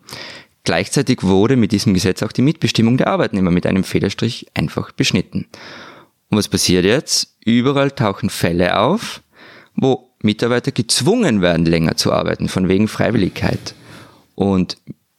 Gleichzeitig 0.63 1.21
wurde 1.21 1.55
mit 1.55 1.71
diesem 1.71 1.93
Gesetz 1.93 2.23
auch 2.23 2.31
die 2.31 2.41
Mitbestimmung 2.41 2.97
der 2.97 3.07
Arbeitnehmer 3.07 3.51
mit 3.51 3.67
einem 3.67 3.83
Federstrich 3.83 4.47
einfach 4.55 4.91
beschnitten. 4.91 5.45
Und 6.29 6.37
was 6.37 6.47
passiert 6.47 6.85
jetzt? 6.85 7.35
Überall 7.45 7.91
tauchen 7.91 8.31
Fälle 8.31 8.79
auf, 8.79 9.21
wo 9.75 10.09
Mitarbeiter 10.23 10.71
gezwungen 10.71 11.41
werden, 11.41 11.67
länger 11.67 11.97
zu 11.97 12.11
arbeiten, 12.11 12.49
von 12.49 12.67
wegen 12.67 12.87
Freiwilligkeit. 12.87 13.75
Und 14.35 14.77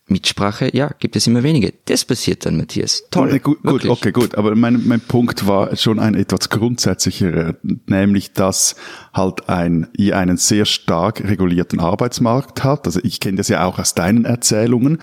Mitsprache, 0.08 0.70
ja, 0.73 0.92
gibt 1.00 1.16
es 1.16 1.26
immer 1.26 1.42
wenige. 1.42 1.75
Das 1.87 2.04
passiert 2.04 2.46
dann, 2.46 2.56
Matthias. 2.56 3.02
Toll. 3.11 3.40
Gut, 3.40 3.61
gut 3.62 3.87
okay, 3.87 4.12
gut. 4.12 4.37
Aber 4.37 4.54
mein, 4.54 4.87
mein 4.87 5.00
Punkt 5.00 5.49
war 5.49 5.75
schon 5.75 5.99
ein 5.99 6.14
etwas 6.14 6.49
grundsätzlicher, 6.49 7.56
nämlich, 7.87 8.32
dass 8.32 8.76
halt 9.12 9.49
ein, 9.49 9.88
ihr 9.96 10.16
einen 10.16 10.37
sehr 10.37 10.64
stark 10.64 11.25
regulierten 11.25 11.80
Arbeitsmarkt 11.80 12.62
hat. 12.62 12.87
Also 12.87 13.00
ich 13.02 13.18
kenne 13.18 13.38
das 13.38 13.49
ja 13.49 13.64
auch 13.64 13.80
aus 13.80 13.94
deinen 13.94 14.25
Erzählungen. 14.25 14.99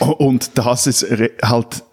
Und 0.00 0.56
dass 0.56 0.86
es 0.86 1.06
halt 1.42 1.84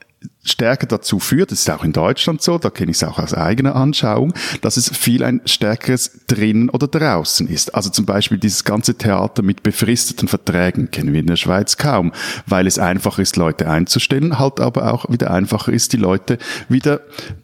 stärker 0.43 0.87
dazu 0.87 1.19
führt, 1.19 1.51
das 1.51 1.59
ist 1.59 1.69
auch 1.69 1.83
in 1.83 1.93
Deutschland 1.93 2.41
so, 2.41 2.57
da 2.57 2.69
kenne 2.69 2.91
ich 2.91 2.97
es 2.97 3.03
auch 3.03 3.17
aus 3.17 3.33
eigener 3.33 3.75
Anschauung, 3.75 4.33
dass 4.61 4.77
es 4.77 4.89
viel 4.89 5.23
ein 5.23 5.41
stärkeres 5.45 6.19
drinnen 6.27 6.69
oder 6.69 6.87
draußen 6.87 7.47
ist. 7.47 7.73
Also 7.73 7.89
zum 7.89 8.05
Beispiel 8.05 8.37
dieses 8.37 8.63
ganze 8.63 8.95
Theater 8.95 9.41
mit 9.41 9.63
befristeten 9.63 10.27
Verträgen 10.27 10.91
kennen 10.91 11.13
wir 11.13 11.21
in 11.21 11.27
der 11.27 11.37
Schweiz 11.37 11.77
kaum, 11.77 12.11
weil 12.45 12.67
es 12.67 12.77
einfach 12.77 13.19
ist, 13.19 13.37
Leute 13.37 13.69
einzustellen, 13.69 14.37
halt 14.37 14.59
aber 14.59 14.93
auch 14.93 15.09
wieder 15.09 15.31
einfacher 15.31 15.71
ist, 15.71 15.93
die 15.93 15.97
Leute 15.97 16.37
wieder 16.67 17.01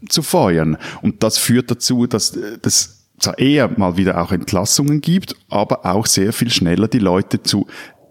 zu 0.10 0.22
feuern. 0.22 0.78
Und 1.02 1.24
das 1.24 1.38
führt 1.38 1.72
dazu, 1.72 2.06
dass 2.06 2.38
das 2.62 3.00
zwar 3.20 3.38
eher 3.38 3.70
mal 3.78 3.98
wieder 3.98 4.22
auch 4.22 4.32
Entlassungen 4.32 5.02
gibt, 5.02 5.36
aber 5.50 5.86
auch 5.86 6.06
sehr 6.06 6.34
viel 6.34 6.50
schneller 6.50 6.88
die 6.88 7.00
Leute 7.00 7.44
zu 7.44 7.68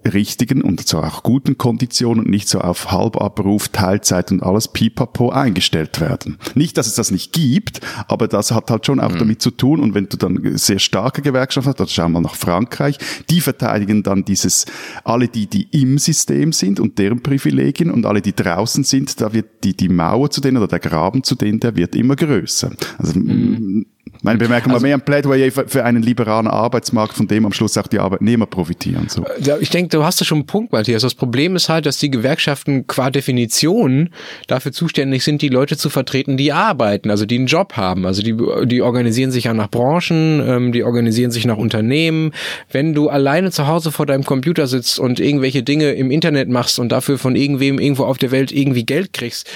richtigen 0.06 0.62
und 0.62 0.86
zwar 0.86 1.04
auch 1.04 1.22
guten 1.22 1.58
Konditionen 1.58 2.24
und 2.24 2.30
nicht 2.30 2.48
so 2.48 2.60
auf 2.60 2.90
Halbabruf, 2.90 3.68
Teilzeit 3.68 4.30
und 4.32 4.42
alles 4.42 4.68
pipapo 4.68 5.30
eingestellt 5.30 6.00
werden. 6.00 6.38
Nicht, 6.54 6.76
dass 6.76 6.86
es 6.86 6.94
das 6.94 7.10
nicht 7.10 7.32
gibt, 7.32 7.80
aber 8.06 8.28
das 8.28 8.50
hat 8.52 8.70
halt 8.70 8.86
schon 8.86 9.00
auch 9.00 9.12
mhm. 9.12 9.18
damit 9.18 9.42
zu 9.42 9.50
tun 9.50 9.80
und 9.80 9.94
wenn 9.94 10.08
du 10.08 10.16
dann 10.16 10.56
sehr 10.56 10.78
starke 10.78 11.22
Gewerkschaften 11.22 11.70
hast, 11.70 11.80
dann 11.80 11.88
schau 11.88 12.08
mal 12.08 12.20
nach 12.20 12.34
Frankreich, 12.34 12.98
die 13.30 13.40
verteidigen 13.40 14.02
dann 14.02 14.24
dieses, 14.24 14.66
alle 15.04 15.28
die, 15.28 15.46
die 15.46 15.68
im 15.72 15.98
System 15.98 16.52
sind 16.52 16.80
und 16.80 16.98
deren 16.98 17.22
Privilegien 17.22 17.90
und 17.90 18.06
alle 18.06 18.22
die 18.22 18.34
draußen 18.34 18.84
sind, 18.84 19.20
da 19.20 19.32
wird 19.32 19.64
die, 19.64 19.76
die 19.76 19.88
Mauer 19.88 20.30
zu 20.30 20.40
denen 20.40 20.56
oder 20.56 20.68
der 20.68 20.80
Graben 20.80 21.22
zu 21.22 21.34
denen, 21.34 21.60
der 21.60 21.76
wird 21.76 21.94
immer 21.94 22.16
größer. 22.16 22.70
Also, 22.98 23.18
mhm 23.18 23.86
meine 24.22 24.38
Bemerkung 24.38 24.72
also, 24.72 24.82
war 24.82 24.88
mehr 24.88 24.96
ein 24.96 25.00
Plädoyer 25.00 25.50
für 25.50 25.84
einen 25.84 26.02
liberalen 26.02 26.46
Arbeitsmarkt, 26.46 27.14
von 27.14 27.26
dem 27.28 27.46
am 27.46 27.52
Schluss 27.52 27.76
auch 27.76 27.86
die 27.86 27.98
Arbeitnehmer 27.98 28.46
profitieren. 28.46 29.08
So. 29.08 29.24
Ich 29.60 29.70
denke, 29.70 29.96
du 29.96 30.04
hast 30.04 30.20
da 30.20 30.24
schon 30.24 30.38
einen 30.38 30.46
Punkt, 30.46 30.72
Matthias. 30.72 31.02
Das 31.02 31.14
Problem 31.14 31.56
ist 31.56 31.68
halt, 31.68 31.86
dass 31.86 31.98
die 31.98 32.10
Gewerkschaften 32.10 32.86
qua 32.86 33.10
Definition 33.10 34.10
dafür 34.46 34.72
zuständig 34.72 35.24
sind, 35.24 35.42
die 35.42 35.48
Leute 35.48 35.76
zu 35.76 35.90
vertreten, 35.90 36.36
die 36.36 36.52
arbeiten, 36.52 37.10
also 37.10 37.26
die 37.26 37.36
einen 37.36 37.46
Job 37.46 37.74
haben. 37.74 38.06
Also 38.06 38.22
die, 38.22 38.36
die 38.66 38.82
organisieren 38.82 39.30
sich 39.30 39.44
ja 39.44 39.54
nach 39.54 39.70
Branchen, 39.70 40.42
ähm, 40.46 40.72
die 40.72 40.82
organisieren 40.82 41.30
sich 41.30 41.44
nach 41.44 41.56
Unternehmen. 41.56 42.32
Wenn 42.70 42.94
du 42.94 43.08
alleine 43.08 43.50
zu 43.50 43.66
Hause 43.66 43.92
vor 43.92 44.06
deinem 44.06 44.24
Computer 44.24 44.66
sitzt 44.66 44.98
und 44.98 45.20
irgendwelche 45.20 45.62
Dinge 45.62 45.92
im 45.92 46.10
Internet 46.10 46.48
machst 46.48 46.78
und 46.78 46.90
dafür 46.90 47.18
von 47.18 47.36
irgendwem 47.36 47.78
irgendwo 47.78 48.04
auf 48.04 48.18
der 48.18 48.30
Welt 48.30 48.52
irgendwie 48.52 48.84
Geld 48.84 49.12
kriegst, 49.12 49.48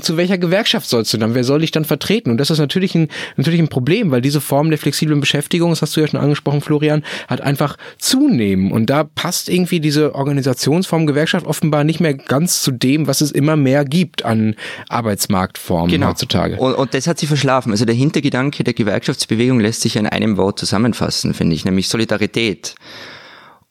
zu 0.00 0.16
welcher 0.16 0.38
Gewerkschaft 0.38 0.88
sollst 0.88 1.12
du 1.12 1.18
dann? 1.18 1.34
Wer 1.34 1.44
soll 1.44 1.60
dich 1.60 1.70
dann 1.70 1.84
vertreten? 1.84 2.30
Und 2.30 2.38
das 2.38 2.50
ist 2.50 2.58
natürlich 2.58 2.94
ein, 2.94 3.08
natürlich 3.36 3.60
ein 3.60 3.68
Problem, 3.68 4.10
weil 4.10 4.20
diese 4.20 4.40
Form 4.40 4.70
der 4.70 4.78
flexiblen 4.78 5.20
Beschäftigung, 5.20 5.70
das 5.70 5.82
hast 5.82 5.96
du 5.96 6.00
ja 6.00 6.08
schon 6.08 6.20
angesprochen, 6.20 6.60
Florian, 6.60 7.04
hat 7.28 7.40
einfach 7.40 7.76
zunehmen. 7.98 8.72
Und 8.72 8.90
da 8.90 9.04
passt 9.04 9.48
irgendwie 9.48 9.80
diese 9.80 10.14
Organisationsform 10.14 11.06
Gewerkschaft 11.06 11.46
offenbar 11.46 11.84
nicht 11.84 12.00
mehr 12.00 12.14
ganz 12.14 12.62
zu 12.62 12.70
dem, 12.70 13.06
was 13.06 13.20
es 13.20 13.32
immer 13.32 13.56
mehr 13.56 13.84
gibt 13.84 14.24
an 14.24 14.54
Arbeitsmarktformen 14.88 15.90
genau. 15.90 16.08
heutzutage. 16.08 16.56
Und, 16.56 16.74
und 16.74 16.94
das 16.94 17.06
hat 17.06 17.18
sie 17.18 17.26
verschlafen. 17.26 17.72
Also 17.72 17.84
der 17.84 17.94
Hintergedanke 17.94 18.64
der 18.64 18.74
Gewerkschaftsbewegung 18.74 19.60
lässt 19.60 19.82
sich 19.82 19.96
in 19.96 20.06
einem 20.06 20.36
Wort 20.36 20.58
zusammenfassen, 20.58 21.34
finde 21.34 21.54
ich, 21.54 21.64
nämlich 21.64 21.88
Solidarität. 21.88 22.74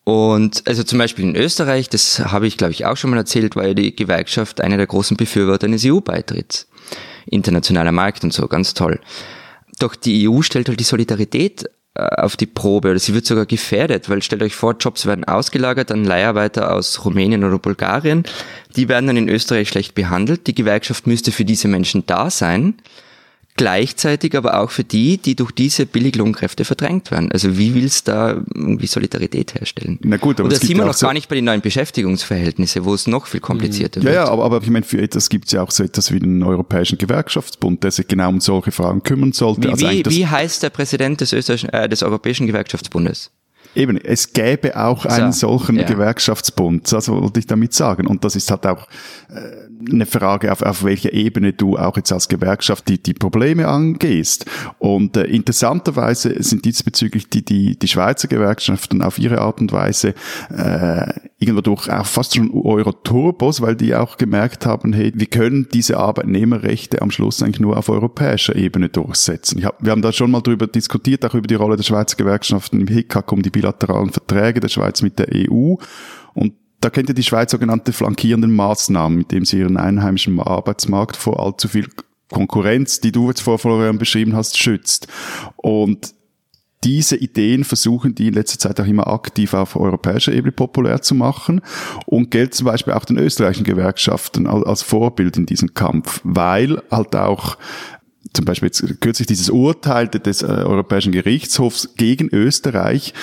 Und 0.06 0.62
also 0.68 0.84
zum 0.84 1.00
Beispiel 1.00 1.26
in 1.26 1.36
Österreich, 1.36 1.90
das 1.90 2.20
habe 2.20 2.46
ich 2.46 2.58
glaube 2.58 2.72
ich 2.72 2.86
auch 2.86 2.96
schon 2.96 3.10
mal 3.10 3.18
erzählt, 3.18 3.56
war 3.56 3.68
ja 3.68 3.74
die 3.74 3.96
Gewerkschaft 3.96 4.62
einer 4.62 4.78
der 4.78 4.86
großen 4.86 5.18
Befürworter 5.18 5.66
eines 5.66 5.84
EU-Beitritts. 5.84 6.68
Internationaler 7.26 7.92
Markt 7.92 8.24
und 8.24 8.32
so, 8.32 8.48
ganz 8.48 8.76
toll. 8.76 9.00
Doch 9.80 9.96
die 9.96 10.30
EU 10.30 10.44
stellt 10.44 10.70
halt 10.70 10.80
die 10.80 10.84
Solidarität 10.84 11.66
äh, 11.96 12.02
auf 12.02 12.38
die 12.38 12.46
Probe 12.46 12.92
oder 12.92 13.00
sie 13.00 13.16
wird 13.16 13.26
sogar 13.26 13.48
gefährdet, 13.48 14.08
weil 14.08 14.22
stellt 14.22 14.44
euch 14.44 14.56
vor, 14.56 14.76
Jobs 14.80 15.08
werden 15.08 15.24
ausgelagert 15.24 15.92
an 15.92 16.06
Leiharbeiter 16.06 16.72
aus 16.72 17.04
Rumänien 17.04 17.44
oder 17.44 17.58
Bulgarien. 17.58 18.26
Die 18.76 18.88
werden 18.88 19.08
dann 19.08 19.18
in 19.18 19.28
Österreich 19.28 19.70
schlecht 19.70 19.96
behandelt. 19.96 20.46
Die 20.46 20.54
Gewerkschaft 20.54 21.08
müsste 21.08 21.32
für 21.32 21.46
diese 21.46 21.68
Menschen 21.68 22.06
da 22.06 22.30
sein 22.30 22.76
gleichzeitig 23.58 24.36
aber 24.36 24.60
auch 24.60 24.70
für 24.70 24.84
die, 24.84 25.18
die 25.18 25.36
durch 25.36 25.52
diese 25.52 25.86
Billiglohnkräfte 25.86 26.66
verdrängt 26.66 27.10
werden. 27.12 27.32
Also 27.32 27.58
wie 27.58 27.74
willst 27.74 28.08
du 28.08 28.12
da 28.12 28.30
irgendwie 28.54 28.88
Solidarität 28.88 29.56
herstellen? 29.56 29.98
Na 30.04 30.18
gut, 30.18 30.40
aber 30.40 30.46
Und 30.46 30.54
da 30.54 30.60
sind 30.60 30.78
wir 30.78 30.86
noch 30.86 30.94
so 30.94 31.06
gar 31.06 31.14
nicht 31.14 31.30
bei 31.30 31.36
den 31.36 31.46
neuen 31.46 31.62
Beschäftigungsverhältnissen, 31.62 32.84
wo 32.84 32.94
es 32.94 33.08
noch 33.08 33.28
viel 33.28 33.40
komplizierter 33.40 34.02
ja, 34.02 34.06
wird. 34.06 34.16
Ja, 34.16 34.28
aber, 34.28 34.44
aber 34.44 34.62
ich 34.62 34.70
meine, 34.70 34.86
für 34.86 35.02
etwas 35.02 35.30
gibt 35.30 35.46
es 35.46 35.54
ja 35.54 35.62
auch 35.62 35.72
so 35.72 35.84
etwas 35.84 36.12
wie 36.12 36.20
den 36.20 36.44
Europäischen 36.44 36.98
Gewerkschaftsbund, 36.98 37.84
der 37.84 37.92
sich 37.92 38.08
genau 38.08 38.30
um 38.30 38.42
solche 38.42 38.72
Fragen 38.72 39.02
kümmern 39.04 39.32
sollte. 39.32 39.64
Wie, 39.64 39.72
also 39.72 39.90
wie, 39.90 40.06
wie 40.06 40.28
heißt 40.28 40.62
der 40.62 40.70
Präsident 40.70 41.22
des, 41.22 41.32
Österreichischen, 41.32 41.70
äh, 41.70 41.88
des 41.88 42.04
Europäischen 42.04 42.48
Gewerkschaftsbundes? 42.48 43.32
Eben, 43.74 43.98
es 43.98 44.34
gäbe 44.34 44.78
auch 44.78 45.06
einen 45.06 45.32
so, 45.32 45.48
solchen 45.48 45.78
ja. 45.78 45.84
Gewerkschaftsbund, 45.84 46.92
das 46.92 47.10
wollte 47.10 47.40
ich 47.40 47.48
damit 47.48 47.74
sagen. 47.74 48.08
Und 48.08 48.24
das 48.24 48.36
ist 48.36 48.50
halt 48.52 48.66
auch 48.66 48.88
äh, 49.30 49.92
eine 49.92 50.06
Frage, 50.06 50.52
auf, 50.52 50.62
auf 50.62 50.84
welcher 50.84 51.14
Ebene 51.14 51.54
du 51.54 51.78
auch 51.78 51.98
jetzt 51.98 52.12
als 52.12 52.28
Gewerkschaft 52.30 52.88
die, 52.88 53.02
die 53.02 53.14
Probleme 53.14 53.68
angehst. 53.68 54.46
Und 54.80 55.18
äh, 55.18 55.24
interessanterweise 55.24 56.42
sind 56.42 56.66
diesbezüglich 56.66 57.30
die, 57.30 57.44
die, 57.44 57.78
die 57.78 57.88
Schweizer 57.88 58.28
Gewerkschaften 58.28 59.02
auf 59.02 59.20
ihre 59.20 59.42
Art 59.42 59.60
und 59.60 59.72
Weise 59.72 60.14
äh, 60.56 61.14
irgendwo 61.38 61.62
durch 61.62 61.92
auch 61.92 62.06
fast 62.06 62.36
schon 62.36 62.52
Euro-Turbos, 62.52 63.62
weil 63.62 63.76
die 63.76 63.94
auch 63.94 64.18
gemerkt 64.18 64.66
haben, 64.66 64.94
hey, 64.94 65.12
wir 65.16 65.28
können 65.28 65.68
diese 65.74 65.98
Arbeitnehmerrechte 65.98 67.02
am 67.02 67.12
Schluss 67.12 67.44
eigentlich 67.44 67.60
nur 67.60 67.78
auf 67.78 67.90
europäischer 67.90 68.56
Ebene 68.56 68.90
durchsetzen. 68.90 69.64
Hab, 69.64 69.84
wir 69.84 69.92
haben 69.92 70.02
da 70.02 70.12
schon 70.12 70.32
mal 70.32 70.42
drüber 70.42 70.68
diskutiert, 70.68 71.26
auch 71.26 71.34
über 71.34 71.48
die 71.48 71.56
Rolle 71.56 71.76
der 71.76 71.84
Schweizer 71.84 72.16
Gewerkschaften 72.16 72.82
im 72.82 72.88
HICAC 72.88 73.32
um 73.32 73.42
die 73.42 73.50
bilateralen 73.56 74.10
Verträge 74.10 74.60
der 74.60 74.68
Schweiz 74.68 75.02
mit 75.02 75.18
der 75.18 75.30
EU. 75.34 75.76
Und 76.34 76.54
da 76.82 76.90
kennt 76.90 77.10
ihr 77.10 77.16
die 77.16 77.24
Schweiz 77.24 77.52
sogenannte 77.52 77.94
flankierenden 77.94 78.54
Maßnahmen, 78.54 79.18
mit 79.18 79.32
dem 79.32 79.46
sie 79.46 79.60
ihren 79.60 79.78
einheimischen 79.78 80.40
Arbeitsmarkt 80.40 81.16
vor 81.16 81.40
allzu 81.40 81.70
viel 81.70 81.88
Konkurrenz, 82.30 83.00
die 83.00 83.12
du 83.12 83.30
jetzt 83.30 83.42
vor 83.42 83.58
Florian 83.58 83.98
beschrieben 83.98 84.36
hast, 84.36 84.58
schützt. 84.58 85.08
Und 85.56 86.14
diese 86.84 87.16
Ideen 87.16 87.64
versuchen 87.64 88.14
die 88.14 88.28
in 88.28 88.36
letzter 88.36 88.60
Zeit 88.60 88.80
auch 88.80 88.86
immer 88.86 89.08
aktiv 89.08 89.56
auf 89.56 89.76
europäischer 89.76 90.34
Ebene 90.34 90.52
populär 90.52 91.02
zu 91.02 91.16
machen 91.16 91.62
und 92.06 92.30
gilt 92.30 92.54
zum 92.54 92.66
Beispiel 92.66 92.94
auch 92.94 93.06
den 93.06 93.18
österreichischen 93.18 93.64
Gewerkschaften 93.64 94.46
als 94.46 94.84
Vorbild 94.84 95.38
in 95.38 95.48
diesem 95.48 95.74
Kampf, 95.74 96.22
weil 96.24 96.84
halt 96.92 97.16
auch 97.16 97.58
zum 98.36 98.46
Beispiel 98.46 98.68
jetzt 98.68 99.02
kürzlich 99.02 99.28
dieses 99.28 99.50
Urteil 99.50 100.08
des 100.08 100.42
äh, 100.42 100.46
Europäischen 100.46 101.12
Gerichtshofs 101.12 101.90
gegen 101.98 102.30
Österreich, 102.32 103.14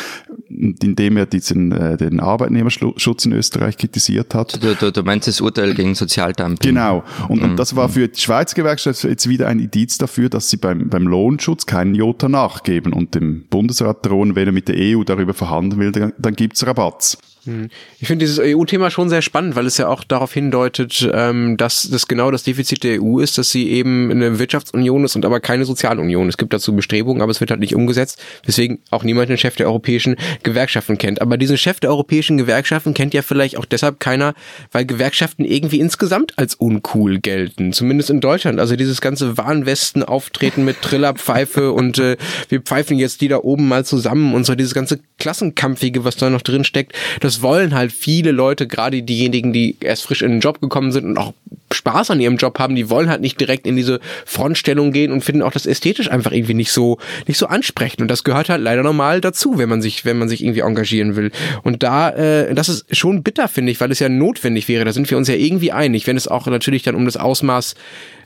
in 0.49 0.97
dem 0.97 1.17
er 1.17 1.27
diesen, 1.27 1.73
äh, 1.73 1.97
den 1.97 2.21
Arbeitnehmerschutz 2.21 3.25
in 3.25 3.33
Österreich 3.33 3.77
kritisiert 3.77 4.35
hat. 4.35 4.63
Du, 4.63 4.75
du, 4.75 4.91
du 4.91 5.03
meinst 5.03 5.29
das 5.29 5.41
Urteil 5.41 5.75
gegen 5.75 5.95
Sozialdumping? 5.95 6.75
Genau. 6.75 7.05
Und, 7.29 7.43
mhm. 7.43 7.51
und 7.51 7.57
das 7.57 7.77
war 7.77 7.89
für 7.89 8.09
die 8.09 8.21
Schweiz 8.21 8.55
Gewerkschaft 8.55 9.05
jetzt 9.05 9.29
wieder 9.29 9.49
ein 9.49 9.59
Indiz 9.61 9.99
dafür, 9.99 10.29
dass 10.29 10.51
sie 10.51 10.57
beim, 10.57 10.89
beim 10.89 11.07
Lohnschutz 11.07 11.67
keinen 11.67 11.95
Jota 11.95 12.29
nachgeben 12.29 12.93
und 12.93 13.15
dem 13.15 13.45
Bundesrat 13.49 14.05
drohen, 14.05 14.35
wenn 14.35 14.47
er 14.47 14.53
mit 14.53 14.69
der 14.69 14.77
EU 14.79 15.05
darüber 15.05 15.35
verhandeln 15.35 15.81
will, 15.81 15.93
dann, 15.93 16.13
dann 16.19 16.35
gibt's 16.35 16.67
Rabatts. 16.67 17.19
Hm. 17.45 17.71
Ich 17.99 18.07
finde 18.07 18.25
dieses 18.25 18.39
EU-Thema 18.39 18.91
schon 18.91 19.09
sehr 19.09 19.23
spannend, 19.23 19.57
weil 19.57 19.67
es 19.67 19.77
ja 19.77 19.89
auch 19.89 20.05
darauf 20.05 20.33
hindeutet, 20.33 21.09
ähm, 21.13 21.57
dass 21.57 21.89
das 21.91 22.07
genau 22.07 22.31
das 22.31 22.45
Defizit 22.45 22.85
der 22.85 23.03
EU 23.03 23.19
ist, 23.19 23.37
dass 23.37 23.51
sie 23.51 23.69
eben 23.69 24.11
eine 24.13 24.39
Wirtschaftsunion 24.39 25.05
ist 25.05 25.17
und 25.17 25.25
aber 25.25 25.41
keine 25.41 25.65
Sozialunion. 25.65 26.29
Es 26.29 26.37
gibt 26.37 26.53
dazu 26.53 26.75
Bestrebungen, 26.75 27.21
aber 27.21 27.33
es 27.33 27.41
wird 27.41 27.51
halt 27.51 27.61
nicht 27.61 27.75
umgesetzt, 27.75 28.23
weswegen 28.45 28.79
auch 28.91 29.03
niemand 29.03 29.29
den 29.29 29.39
Chef 29.39 29.57
der 29.57 29.67
europäischen 29.67 30.17
Gewerkschaften 30.45 30.99
kennt. 30.99 31.21
Aber 31.21 31.37
diesen 31.37 31.59
Chef 31.59 31.81
der 31.81 31.91
europäischen 31.91 32.37
Gewerkschaften 32.37 32.95
kennt 32.95 33.13
ja 33.13 33.23
vielleicht 33.23 33.57
auch 33.57 33.65
deshalb 33.65 33.99
keiner, 33.99 34.35
weil 34.71 34.87
Gewerkschaften 34.87 35.45
irgendwie 35.45 35.81
insgesamt 35.81 36.39
als 36.39 36.55
uncool 36.55 37.19
gelten. 37.19 37.73
Zumindest 37.73 38.11
in 38.11 38.21
Deutschland. 38.21 38.61
Also 38.61 38.77
dieses 38.77 39.01
ganze 39.01 39.37
Warnwesten-Auftreten 39.37 40.65
mit 40.65 40.81
Trillerpfeife 40.81 41.73
und 41.73 41.99
äh, 41.99 42.17
wir 42.49 42.61
pfeifen 42.61 42.99
jetzt 42.99 43.21
die 43.21 43.29
da 43.29 43.39
oben 43.39 43.67
mal 43.67 43.85
zusammen 43.85 44.35
und 44.35 44.45
so 44.45 44.55
dieses 44.55 44.75
ganze 44.75 45.01
Klassenkampfige, 45.19 46.05
was 46.05 46.17
da 46.17 46.31
noch 46.31 46.43
drin 46.43 46.65
steckt, 46.65 46.93
das 47.21 47.32
das 47.33 47.41
wollen 47.41 47.75
halt 47.75 47.93
viele 47.93 48.31
Leute, 48.31 48.67
gerade 48.67 49.03
diejenigen, 49.03 49.55
die 49.55 49.77
erst 49.81 50.03
frisch 50.03 50.21
in 50.21 50.33
den 50.33 50.41
Job 50.41 50.61
gekommen 50.61 50.93
sind 50.93 51.07
und 51.07 51.17
auch 51.17 51.33
Spaß 51.73 52.11
an 52.11 52.21
ihrem 52.21 52.37
Job 52.37 52.59
haben, 52.59 52.75
die 52.75 52.91
wollen 52.91 53.09
halt 53.09 53.23
nicht 53.23 53.41
direkt 53.41 53.67
in 53.67 53.75
diese 53.75 54.01
Frontstellung 54.27 54.93
gehen 54.93 55.11
und 55.11 55.25
finden 55.25 55.41
auch 55.41 55.51
das 55.53 55.65
ästhetisch 55.65 56.11
einfach 56.11 56.33
irgendwie 56.33 56.53
nicht 56.53 56.71
so 56.73 56.99
nicht 57.27 57.39
so 57.39 57.47
ansprechend 57.47 58.03
und 58.03 58.09
das 58.09 58.23
gehört 58.23 58.51
halt 58.51 58.61
leider 58.61 58.83
normal 58.83 59.23
dazu, 59.23 59.57
wenn 59.57 59.71
man 59.71 59.81
sich 59.81 60.05
wenn 60.05 60.19
man 60.19 60.29
sich 60.29 60.45
irgendwie 60.45 60.61
engagieren 60.61 61.17
will. 61.17 61.31
Und 61.63 61.83
da 61.83 62.11
äh, 62.11 62.55
das 62.55 62.69
ist 62.69 62.95
schon 62.95 63.23
bitter 63.23 63.49
finde 63.49 63.73
ich, 63.73 63.81
weil 63.81 63.91
es 63.91 63.99
ja 63.99 64.11
notwendig 64.11 64.69
wäre. 64.69 64.85
Da 64.85 64.93
sind 64.93 65.11
wir 65.11 65.17
uns 65.17 65.29
ja 65.29 65.35
irgendwie 65.35 65.73
einig, 65.73 66.07
wenn 66.07 66.19
es 66.19 66.29
auch 66.29 66.47
natürlich 66.49 66.83
dann 66.83 66.95
um 66.95 67.07
das 67.07 67.17
Ausmaß 67.17 67.75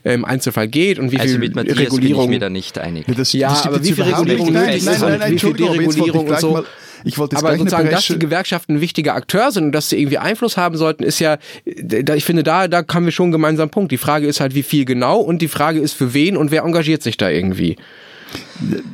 im 0.03 0.25
Einzelfall 0.25 0.67
geht 0.67 0.99
und 0.99 1.13
wie 1.13 1.19
also 1.19 1.39
viel 1.39 1.53
Regulierung. 1.57 1.99
Bin 1.99 2.11
ich 2.11 2.27
mir 2.27 2.39
da 2.39 2.49
nicht 2.49 2.77
einig. 2.77 3.07
Ja, 3.07 3.13
das, 3.13 3.31
ja 3.31 3.49
das 3.49 3.65
aber 3.65 3.81
wie 3.81 3.93
viel 3.93 4.03
Regulierung 4.03 4.51
nötig 4.51 4.85
ist 4.85 5.01
und 5.01 5.31
wie 5.31 5.39
viel 5.39 5.53
Deregulierung 5.53 6.27
und 6.27 6.39
so. 6.39 6.65
Ich 7.03 7.17
wollte 7.17 7.35
jetzt 7.35 7.43
aber 7.43 7.57
sozusagen, 7.57 7.89
dass 7.89 8.05
die 8.05 8.19
Gewerkschaften 8.19 8.75
ein 8.75 8.81
wichtiger 8.81 9.15
Akteur 9.15 9.51
sind 9.51 9.65
und 9.65 9.71
dass 9.71 9.89
sie 9.89 9.99
irgendwie 9.99 10.17
Einfluss 10.17 10.57
haben 10.57 10.77
sollten, 10.77 11.03
ist 11.03 11.19
ja, 11.19 11.37
ich 11.65 12.25
finde, 12.25 12.43
da, 12.43 12.67
da 12.67 12.83
haben 12.91 13.05
wir 13.05 13.11
schon 13.11 13.25
einen 13.25 13.31
gemeinsamen 13.33 13.69
Punkt. 13.69 13.91
Die 13.91 13.97
Frage 13.97 14.27
ist 14.27 14.39
halt, 14.39 14.55
wie 14.55 14.63
viel 14.63 14.85
genau 14.85 15.19
und 15.19 15.41
die 15.41 15.47
Frage 15.47 15.79
ist, 15.79 15.93
für 15.93 16.13
wen 16.13 16.37
und 16.37 16.51
wer 16.51 16.63
engagiert 16.63 17.03
sich 17.03 17.17
da 17.17 17.29
irgendwie. 17.29 17.77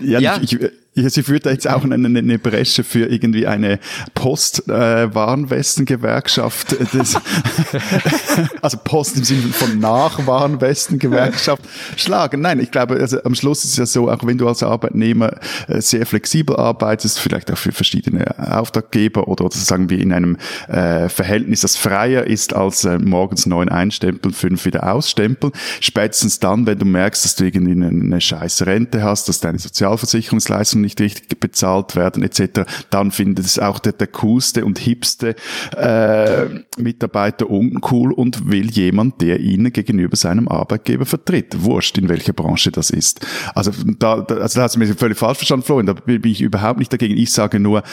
Ja, 0.02 0.20
ja. 0.20 0.40
Ich, 0.42 0.54
ich, 0.54 0.72
Sie 0.96 1.24
führt 1.24 1.48
da 1.48 1.50
jetzt 1.50 1.68
auch 1.68 1.84
eine, 1.84 1.96
eine 1.96 2.38
Bresche 2.38 2.84
für 2.84 3.08
irgendwie 3.08 3.48
eine 3.48 3.80
Post-Warnwesten-Gewerkschaft. 4.14 6.74
Äh, 6.74 6.86
also 8.62 8.78
Post 8.84 9.18
im 9.18 9.24
Sinne 9.24 9.42
von 9.54 9.80
Nach-Warnwesten-Gewerkschaft 9.80 11.64
schlagen. 11.98 12.42
Nein, 12.42 12.60
ich 12.60 12.70
glaube, 12.70 12.98
also 12.98 13.24
am 13.24 13.34
Schluss 13.34 13.64
ist 13.64 13.72
es 13.72 13.78
ja 13.78 13.88
so, 13.88 14.12
auch 14.12 14.24
wenn 14.24 14.38
du 14.38 14.48
als 14.48 14.62
Arbeitnehmer 14.62 15.34
äh, 15.68 15.82
sehr 15.82 16.06
flexibel 16.06 16.56
arbeitest, 16.56 17.20
vielleicht 17.20 17.52
auch 17.52 17.58
für 17.58 17.72
verschiedene 17.72 18.28
Auftraggeber 18.56 19.28
oder, 19.28 19.46
oder 19.46 19.56
sagen 19.56 19.90
wir 19.90 19.98
in 19.98 20.14
einem 20.14 20.38
äh, 20.68 21.10
Verhältnis, 21.10 21.62
das 21.62 21.76
freier 21.76 22.26
ist 22.26 22.54
als 22.54 22.86
äh, 22.86 23.00
morgens 23.00 23.48
neun 23.48 23.70
einstempeln, 23.70 24.36
fünf 24.36 24.66
wieder 24.66 24.94
ausstempeln. 24.94 25.54
Spätestens 25.80 26.38
dann, 26.40 26.68
wenn 26.68 26.78
du 26.78 26.86
merkst, 26.86 27.26
dass 27.26 27.36
du 27.36 27.46
irgendwie 27.46 27.72
eine, 27.72 27.88
eine 27.88 28.22
scheiß 28.22 28.68
Rente 28.68 29.02
hast, 29.02 29.28
dass 29.28 29.40
deine 29.54 29.60
Sozialversicherungsleistung 29.60 30.82
nicht 30.82 31.00
richtig 31.00 31.40
bezahlt 31.40 31.96
werden 31.96 32.24
etc., 32.24 32.62
dann 32.90 33.12
findet 33.12 33.46
es 33.46 33.60
auch 33.60 33.80
der, 33.80 33.94
der 33.94 34.08
coolste 34.08 34.66
und 34.66 34.80
hipste 34.80 35.36
äh, 35.78 36.46
Mitarbeiter 36.78 37.50
uncool 37.50 38.12
und 38.12 38.50
will 38.50 38.72
jemand, 38.72 39.22
der 39.22 39.40
ihn 39.40 39.72
gegenüber 39.72 40.16
seinem 40.16 40.48
Arbeitgeber 40.48 41.06
vertritt. 41.06 41.64
Wurscht, 41.64 41.98
in 41.98 42.10
welcher 42.10 42.34
Branche 42.34 42.72
das 42.72 42.90
ist. 42.90 43.26
Also 43.54 43.72
da, 44.00 44.22
da 44.22 44.36
also 44.36 44.60
da 44.60 44.64
hast 44.64 44.76
du 44.76 44.80
mich 44.80 44.92
völlig 44.94 45.18
falsch 45.18 45.38
verstanden, 45.38 45.66
Florian, 45.66 45.86
da 45.86 45.94
bin 45.94 46.22
ich 46.26 46.42
überhaupt 46.42 46.80
nicht 46.80 46.92
dagegen. 46.92 47.16
Ich 47.18 47.32
sage 47.32 47.60
nur, 47.60 47.84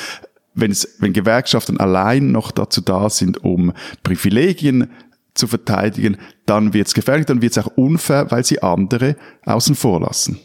wenn, 0.54 0.70
es, 0.70 0.96
wenn 0.98 1.12
Gewerkschaften 1.12 1.78
allein 1.78 2.32
noch 2.32 2.50
dazu 2.50 2.80
da 2.80 3.10
sind, 3.10 3.44
um 3.44 3.72
Privilegien 4.02 4.90
zu 5.34 5.46
verteidigen, 5.46 6.16
dann 6.46 6.72
wird 6.72 6.88
es 6.88 6.94
gefährlich, 6.94 7.26
dann 7.26 7.42
wird 7.42 7.56
es 7.56 7.58
auch 7.58 7.70
unfair, 7.76 8.30
weil 8.30 8.44
sie 8.44 8.62
andere 8.62 9.16
außen 9.44 9.74
vor 9.74 10.00
lassen. 10.00 10.40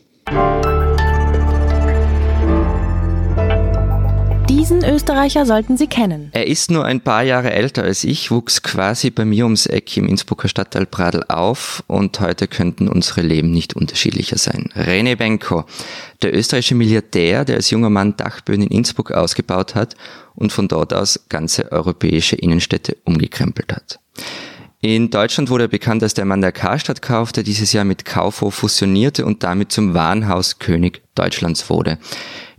Diesen 4.65 4.83
Österreicher 4.83 5.45
sollten 5.45 5.77
Sie 5.77 5.85
kennen. 5.85 6.29
Er 6.31 6.47
ist 6.47 6.71
nur 6.71 6.85
ein 6.85 6.99
paar 6.99 7.21
Jahre 7.21 7.51
älter 7.51 7.83
als 7.83 8.03
ich, 8.03 8.31
wuchs 8.31 8.63
quasi 8.63 9.11
bei 9.11 9.23
mir 9.23 9.43
ums 9.43 9.67
Eck 9.67 9.95
im 9.95 10.07
Innsbrucker 10.07 10.47
Stadtteil 10.47 10.87
Pradl 10.87 11.23
auf 11.27 11.83
und 11.85 12.19
heute 12.19 12.47
könnten 12.47 12.87
unsere 12.87 13.21
Leben 13.21 13.51
nicht 13.51 13.75
unterschiedlicher 13.75 14.39
sein. 14.39 14.71
René 14.75 15.17
Benko, 15.17 15.65
der 16.23 16.35
österreichische 16.35 16.73
Milliardär, 16.73 17.45
der 17.45 17.57
als 17.57 17.69
junger 17.69 17.91
Mann 17.91 18.17
Dachböen 18.17 18.63
in 18.63 18.69
Innsbruck 18.69 19.11
ausgebaut 19.11 19.75
hat 19.75 19.95
und 20.33 20.51
von 20.51 20.67
dort 20.67 20.95
aus 20.95 21.27
ganze 21.29 21.71
europäische 21.71 22.35
Innenstädte 22.35 22.97
umgekrempelt 23.03 23.71
hat. 23.71 23.99
In 24.81 25.11
Deutschland 25.11 25.51
wurde 25.51 25.65
er 25.65 25.67
bekannt 25.67 26.01
als 26.01 26.15
der 26.15 26.25
Mann, 26.25 26.41
der 26.41 26.51
Karstadt 26.51 27.03
kaufte, 27.03 27.43
dieses 27.43 27.71
Jahr 27.71 27.85
mit 27.85 28.03
Kaufhof 28.03 28.55
fusionierte 28.55 29.27
und 29.27 29.43
damit 29.43 29.71
zum 29.71 29.93
Warenhauskönig 29.93 31.03
Deutschlands 31.13 31.69
wurde. 31.69 31.99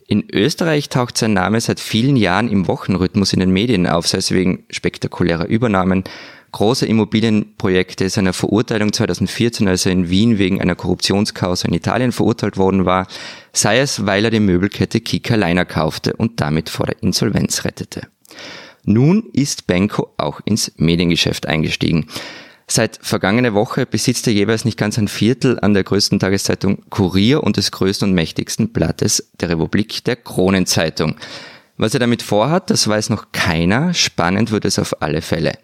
In 0.09 0.25
Österreich 0.33 0.89
taucht 0.89 1.19
sein 1.19 1.33
Name 1.33 1.61
seit 1.61 1.81
vielen 1.81 2.17
Jahren 2.17 2.49
im 2.49 2.69
Wochenrhythmus 2.69 3.33
in 3.33 3.41
den 3.41 3.51
Medien 3.51 3.89
auf, 3.89 4.07
sei 4.07 4.19
es 4.19 4.31
wegen 4.31 4.65
spektakulärer 4.71 5.47
Übernahmen, 5.47 6.05
großer 6.53 6.87
Immobilienprojekte, 6.87 8.09
seiner 8.09 8.33
Verurteilung 8.33 8.93
2014, 8.93 9.67
als 9.67 9.85
er 9.85 9.93
in 9.93 10.09
Wien 10.09 10.39
wegen 10.39 10.61
einer 10.61 10.77
Korruptionskause 10.77 11.67
in 11.67 11.75
Italien 11.75 12.13
verurteilt 12.13 12.57
worden 12.57 12.85
war, 12.85 13.09
sei 13.53 13.81
es, 13.81 14.07
weil 14.07 14.25
er 14.25 14.31
die 14.31 14.41
Möbelkette 14.41 15.01
Kika 15.01 15.35
Leiner 15.35 15.65
kaufte 15.65 16.15
und 16.15 16.41
damit 16.41 16.71
vor 16.71 16.87
der 16.87 17.03
Insolvenz 17.03 17.65
rettete. 17.65 18.07
Nun 18.85 19.25
ist 19.33 19.67
Benko 19.67 20.15
auch 20.17 20.41
ins 20.45 20.73
Mediengeschäft 20.77 21.47
eingestiegen. 21.47 22.07
Seit 22.69 22.99
vergangene 23.01 23.55
Woche 23.55 23.87
besitzt 23.87 24.27
er 24.27 24.33
jeweils 24.33 24.65
nicht 24.65 24.77
ganz 24.77 24.99
ein 24.99 25.07
Viertel 25.07 25.61
an 25.61 25.73
der 25.73 25.85
größten 25.85 26.19
Tageszeitung 26.19 26.83
Kurier 26.91 27.45
und 27.45 27.57
des 27.57 27.71
größten 27.71 28.09
und 28.09 28.15
mächtigsten 28.15 28.73
Blattes 28.73 29.31
der 29.41 29.51
Republik, 29.51 30.03
der 30.05 30.17
Kronenzeitung. 30.17 31.17
Was 31.77 31.95
er 31.95 32.01
damit 32.01 32.23
vorhat, 32.23 32.71
das 32.71 32.89
weiß 32.89 33.11
noch 33.11 33.31
keiner. 33.31 33.95
Spannend 33.95 34.51
wird 34.51 34.65
es 34.65 34.81
auf 34.81 35.01
alle 35.01 35.23
Fälle. 35.23 35.59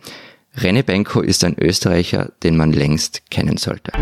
Rene 0.54 0.84
Benko 0.84 1.22
ist 1.22 1.42
ein 1.42 1.56
Österreicher, 1.58 2.30
den 2.44 2.56
man 2.56 2.72
längst 2.72 3.30
kennen 3.30 3.56
sollte. 3.56 3.92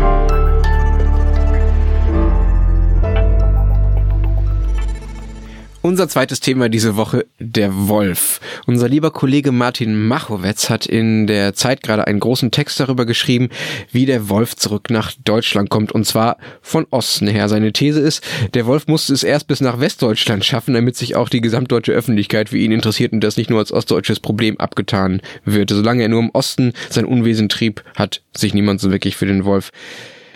Unser 5.83 6.07
zweites 6.07 6.39
Thema 6.41 6.69
diese 6.69 6.95
Woche, 6.95 7.25
der 7.39 7.87
Wolf. 7.87 8.39
Unser 8.67 8.87
lieber 8.87 9.09
Kollege 9.09 9.51
Martin 9.51 10.07
Machowetz 10.07 10.69
hat 10.69 10.85
in 10.85 11.25
der 11.25 11.55
Zeit 11.55 11.81
gerade 11.81 12.05
einen 12.05 12.19
großen 12.19 12.51
Text 12.51 12.79
darüber 12.79 13.07
geschrieben, 13.07 13.49
wie 13.91 14.05
der 14.05 14.29
Wolf 14.29 14.55
zurück 14.55 14.91
nach 14.91 15.11
Deutschland 15.23 15.71
kommt 15.71 15.91
und 15.91 16.05
zwar 16.05 16.37
von 16.61 16.85
Osten 16.91 17.27
her. 17.27 17.49
Seine 17.49 17.73
These 17.73 17.99
ist, 17.99 18.23
der 18.53 18.67
Wolf 18.67 18.85
musste 18.85 19.11
es 19.13 19.23
erst 19.23 19.47
bis 19.47 19.59
nach 19.59 19.79
Westdeutschland 19.79 20.45
schaffen, 20.45 20.75
damit 20.75 20.95
sich 20.97 21.15
auch 21.15 21.29
die 21.29 21.41
gesamtdeutsche 21.41 21.93
Öffentlichkeit 21.93 22.49
für 22.49 22.59
ihn 22.59 22.71
interessiert 22.71 23.11
und 23.11 23.23
das 23.23 23.37
nicht 23.37 23.49
nur 23.49 23.57
als 23.57 23.71
ostdeutsches 23.71 24.19
Problem 24.19 24.59
abgetan 24.59 25.19
wird. 25.45 25.71
Solange 25.71 26.03
er 26.03 26.09
nur 26.09 26.21
im 26.21 26.29
Osten 26.29 26.73
sein 26.91 27.05
Unwesen 27.05 27.49
trieb, 27.49 27.83
hat 27.95 28.21
sich 28.37 28.53
niemand 28.53 28.81
so 28.81 28.91
wirklich 28.91 29.15
für 29.15 29.25
den 29.25 29.45
Wolf 29.45 29.71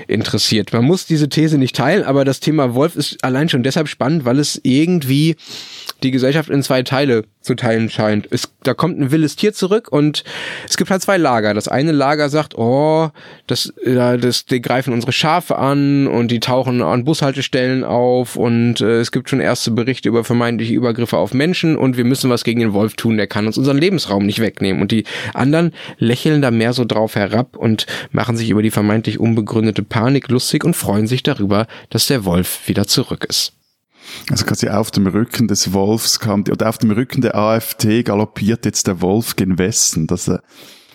interessiert. 0.07 0.73
Man 0.73 0.85
muss 0.85 1.05
diese 1.05 1.29
These 1.29 1.57
nicht 1.57 1.75
teilen, 1.75 2.03
aber 2.03 2.25
das 2.25 2.39
Thema 2.39 2.75
Wolf 2.75 2.95
ist 2.95 3.23
allein 3.23 3.49
schon 3.49 3.63
deshalb 3.63 3.87
spannend, 3.87 4.25
weil 4.25 4.39
es 4.39 4.59
irgendwie 4.63 5.35
die 6.03 6.11
Gesellschaft 6.11 6.49
in 6.49 6.63
zwei 6.63 6.83
Teile 6.83 7.23
zu 7.41 7.55
teilen 7.55 7.89
scheint. 7.89 8.27
Es, 8.31 8.49
da 8.63 8.73
kommt 8.73 8.99
ein 8.99 9.11
wildes 9.11 9.35
Tier 9.35 9.53
zurück 9.53 9.87
und 9.91 10.23
es 10.67 10.77
gibt 10.77 10.89
halt 10.89 11.01
zwei 11.01 11.17
Lager. 11.17 11.53
Das 11.53 11.67
eine 11.67 11.91
Lager 11.91 12.29
sagt, 12.29 12.57
oh, 12.57 13.09
das, 13.47 13.69
äh, 13.83 14.17
das, 14.17 14.45
die 14.45 14.61
greifen 14.61 14.93
unsere 14.93 15.11
Schafe 15.11 15.57
an 15.57 16.07
und 16.07 16.31
die 16.31 16.39
tauchen 16.39 16.81
an 16.81 17.05
Bushaltestellen 17.05 17.83
auf 17.83 18.35
und 18.35 18.81
äh, 18.81 18.99
es 18.99 19.11
gibt 19.11 19.29
schon 19.29 19.39
erste 19.39 19.71
Berichte 19.71 20.09
über 20.09 20.23
vermeintliche 20.23 20.73
Übergriffe 20.73 21.17
auf 21.17 21.33
Menschen 21.33 21.77
und 21.77 21.97
wir 21.97 22.03
müssen 22.03 22.29
was 22.29 22.43
gegen 22.43 22.59
den 22.59 22.73
Wolf 22.73 22.95
tun, 22.95 23.17
der 23.17 23.27
kann 23.27 23.45
uns 23.45 23.57
unseren 23.57 23.77
Lebensraum 23.77 24.25
nicht 24.25 24.39
wegnehmen. 24.39 24.81
Und 24.81 24.91
die 24.91 25.05
anderen 25.33 25.71
lächeln 25.97 26.41
da 26.41 26.51
mehr 26.51 26.73
so 26.73 26.83
drauf 26.83 27.15
herab 27.15 27.55
und 27.55 27.85
machen 28.11 28.35
sich 28.37 28.49
über 28.49 28.63
die 28.63 28.71
vermeintlich 28.71 29.19
unbegründete 29.19 29.83
Panik 29.85 30.29
lustig 30.29 30.63
und 30.63 30.75
freuen 30.75 31.07
sich 31.07 31.23
darüber, 31.23 31.67
dass 31.89 32.07
der 32.07 32.25
Wolf 32.25 32.67
wieder 32.67 32.87
zurück 32.87 33.25
ist. 33.27 33.53
Also 34.29 34.45
quasi 34.45 34.69
auf 34.69 34.91
dem 34.91 35.07
Rücken 35.07 35.47
des 35.47 35.73
Wolfs 35.73 36.19
kam, 36.19 36.43
oder 36.49 36.69
auf 36.69 36.77
dem 36.77 36.91
Rücken 36.91 37.21
der 37.21 37.35
AfD 37.35 38.03
galoppiert 38.03 38.65
jetzt 38.65 38.87
der 38.87 39.01
Wolf 39.01 39.35
gen 39.35 39.57
Westen. 39.57 40.07
Das, 40.07 40.27
äh, 40.27 40.37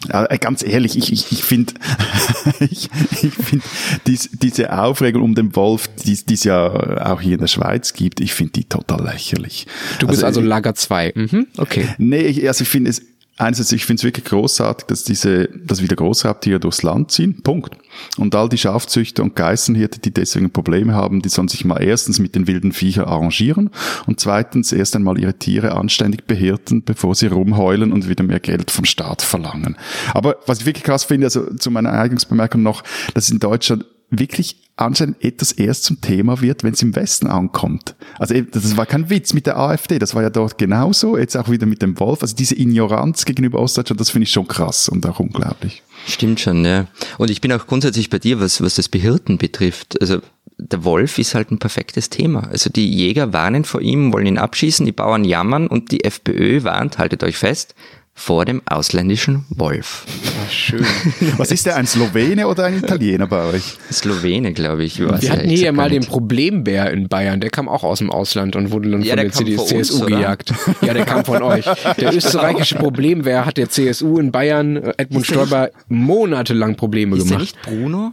äh 0.09 0.39
ganz 0.39 0.63
ehrlich, 0.63 0.97
ich, 0.97 1.13
ich, 1.13 1.31
ich 1.33 1.45
finde, 1.45 1.75
ich, 2.61 2.89
ich 3.23 3.35
finde 3.35 3.65
dies, 4.07 4.31
diese 4.33 4.73
Aufregung 4.73 5.23
um 5.23 5.35
den 5.35 5.55
Wolf, 5.57 5.89
die 6.05 6.35
es 6.35 6.45
ja 6.45 7.11
auch 7.11 7.21
hier 7.21 7.35
in 7.35 7.41
der 7.41 7.47
Schweiz 7.47 7.93
gibt, 7.93 8.21
ich 8.21 8.33
finde 8.33 8.53
die 8.53 8.65
total 8.65 9.05
lächerlich. 9.05 9.67
Du 9.99 10.07
bist 10.07 10.25
also, 10.25 10.41
also 10.41 10.49
Lager 10.49 10.75
2. 10.75 11.13
Mhm, 11.15 11.47
okay. 11.57 11.89
Nee, 11.99 12.23
ich, 12.23 12.47
also 12.47 12.63
ich 12.63 12.69
finde 12.69 12.91
es, 12.91 13.03
einerseits, 13.41 13.73
ich 13.73 13.85
finde 13.85 14.01
es 14.01 14.05
wirklich 14.05 14.25
großartig, 14.27 14.87
dass 14.87 15.05
diese, 15.05 15.49
dass 15.49 15.83
wieder 15.83 15.97
Großraubtiere 15.97 16.61
durchs 16.61 16.83
Land 16.83 17.11
ziehen. 17.11 17.43
Punkt. 17.43 17.77
Und 18.17 18.35
all 18.35 18.49
die 18.49 18.59
Schafzüchter 18.59 19.23
und 19.23 19.35
Geißenhirte, 19.35 20.01
die 20.01 20.13
deswegen 20.13 20.51
Probleme 20.51 20.95
haben, 20.95 21.23
die 21.23 21.29
sollen 21.29 21.49
sich 21.49 21.65
mal 21.65 21.83
erstens 21.83 22.19
mit 22.19 22.35
den 22.35 22.47
wilden 22.47 22.73
Viechern 22.73 23.07
arrangieren 23.07 23.71
und 24.07 24.21
zweitens 24.21 24.73
erst 24.73 24.95
einmal 24.97 25.19
ihre 25.19 25.35
Tiere 25.35 25.73
anständig 25.73 26.27
behirten, 26.27 26.85
bevor 26.85 27.15
sie 27.15 27.27
rumheulen 27.27 27.93
und 27.93 28.09
wieder 28.09 28.25
mehr 28.25 28.41
Geld 28.41 28.71
vom 28.71 28.85
Staat 28.85 29.23
verlangen. 29.23 29.77
Aber 30.15 30.37
was 30.47 30.61
ich 30.61 30.67
wirklich 30.67 30.85
krass 30.85 31.05
finde, 31.05 31.27
also 31.27 31.55
zu 31.55 31.71
meiner 31.71 31.93
Eignungsbemerkung 31.93 32.63
noch, 32.63 32.85
dass 33.15 33.31
in 33.31 33.39
Deutschland 33.39 33.85
wirklich 34.11 34.57
anscheinend 34.77 35.23
etwas 35.23 35.53
erst 35.53 35.85
zum 35.85 36.01
Thema 36.01 36.41
wird, 36.41 36.65
wenn 36.65 36.73
es 36.73 36.83
im 36.83 36.97
Westen 36.97 37.27
ankommt. 37.27 37.95
Also 38.19 38.35
das 38.41 38.77
war 38.77 38.87
kein 38.87 39.11
Witz 39.11 39.35
mit 39.35 39.47
der 39.47 39.59
AfD, 39.59 39.99
das 39.99 40.15
war 40.15 40.23
ja 40.23 40.31
dort 40.31 40.59
genauso, 40.59 41.17
jetzt 41.19 41.37
auch 41.37 41.51
wieder 41.51 41.67
mit 41.67 41.83
dem 41.83 41.99
Wolf. 42.01 42.23
Also 42.23 42.35
diese 42.35 42.59
Ignoranz 42.59 43.25
gegenüber 43.25 43.61
Ostdeutschland, 43.61 44.01
das 44.01 44.11
finde 44.11 44.25
ich 44.25 44.33
schon 44.33 44.49
krass 44.49 44.89
und 44.89 45.07
auch 45.07 45.21
unglaublich. 45.21 45.83
Stimmt 46.07 46.41
schon, 46.41 46.65
ja. 46.65 46.87
Und 47.19 47.31
ich 47.31 47.41
bin 47.41 47.53
auch 47.53 47.67
grundsätzlich 47.67 48.09
bei 48.09 48.19
dir, 48.19 48.41
was, 48.41 48.63
was 48.63 48.77
das 48.77 48.89
Behirten 48.89 49.37
betrifft. 49.37 50.01
Also 50.01 50.21
der 50.57 50.85
Wolf 50.85 51.19
ist 51.19 51.35
halt 51.35 51.51
ein 51.51 51.59
perfektes 51.59 52.11
Thema. 52.11 52.49
Also 52.51 52.71
die 52.71 52.91
Jäger 52.91 53.33
warnen 53.33 53.65
vor 53.65 53.81
ihm, 53.81 54.13
wollen 54.13 54.27
ihn 54.27 54.39
abschießen, 54.39 54.87
die 54.87 54.93
Bauern 54.93 55.25
jammern 55.25 55.67
und 55.67 55.91
die 55.93 56.05
FPÖ 56.05 56.65
warnt, 56.65 56.99
haltet 56.99 57.23
euch 57.23 57.37
fest, 57.37 57.75
vor 58.21 58.45
dem 58.45 58.61
ausländischen 58.67 59.47
Wolf. 59.49 60.05
Ach, 60.45 60.51
schön. 60.51 60.85
Was 61.39 61.51
ist 61.51 61.65
der, 61.65 61.77
ein 61.77 61.87
Slowene 61.87 62.47
oder 62.47 62.67
ein 62.67 62.77
Italiener 62.77 63.27
bei 63.27 63.45
euch? 63.45 63.79
Slowene, 63.91 64.53
glaube 64.53 64.85
ich. 64.85 64.99
Wir 65.01 65.09
hatten 65.09 65.49
hier 65.49 65.73
mal 65.73 65.89
den 65.89 66.03
Problembär 66.03 66.91
in 66.91 67.09
Bayern, 67.09 67.41
der 67.41 67.49
kam 67.49 67.67
auch 67.67 67.83
aus 67.83 68.01
dem 68.01 68.11
Ausland 68.11 68.57
und 68.57 68.73
wurde 68.73 68.91
dann 68.91 69.01
ja, 69.01 69.17
von 69.31 69.47
der, 69.47 69.57
der 69.57 69.65
CSU 69.65 70.01
uns, 70.01 70.07
gejagt. 70.07 70.53
Ja, 70.83 70.93
der 70.93 71.07
kam 71.07 71.25
von 71.25 71.43
euch. 71.43 71.65
Der 71.99 72.15
österreichische 72.15 72.75
Problembär 72.75 73.47
hat 73.47 73.57
der 73.57 73.71
CSU 73.71 74.19
in 74.19 74.31
Bayern, 74.31 74.77
äh, 74.77 74.93
Edmund 74.99 75.27
Stoiber, 75.27 75.71
monatelang 75.89 76.77
Probleme 76.77 77.17
ist 77.17 77.27
gemacht. 77.27 77.43
Ist 77.43 77.57
nicht 77.57 77.63
Bruno? 77.63 78.13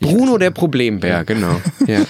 Bruno 0.00 0.38
der 0.38 0.50
Problembär, 0.50 1.24
genau. 1.24 1.60
Ja. 1.86 2.00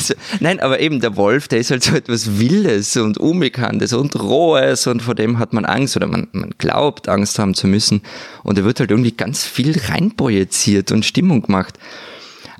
Also, 0.00 0.14
nein, 0.40 0.60
aber 0.60 0.80
eben 0.80 1.00
der 1.00 1.16
Wolf, 1.16 1.48
der 1.48 1.58
ist 1.58 1.70
halt 1.70 1.84
so 1.84 1.94
etwas 1.94 2.38
Wildes 2.38 2.96
und 2.96 3.18
Unbekanntes 3.18 3.92
und 3.92 4.16
Rohes 4.16 4.86
und 4.86 5.02
vor 5.02 5.14
dem 5.14 5.38
hat 5.38 5.52
man 5.52 5.64
Angst 5.64 5.96
oder 5.96 6.06
man, 6.06 6.28
man 6.32 6.50
glaubt, 6.58 7.08
Angst 7.08 7.38
haben 7.38 7.54
zu 7.54 7.66
müssen. 7.66 8.00
Und 8.42 8.58
er 8.58 8.64
wird 8.64 8.80
halt 8.80 8.90
irgendwie 8.90 9.12
ganz 9.12 9.44
viel 9.44 9.78
reinprojiziert 9.78 10.90
und 10.90 11.04
Stimmung 11.04 11.42
gemacht. 11.42 11.78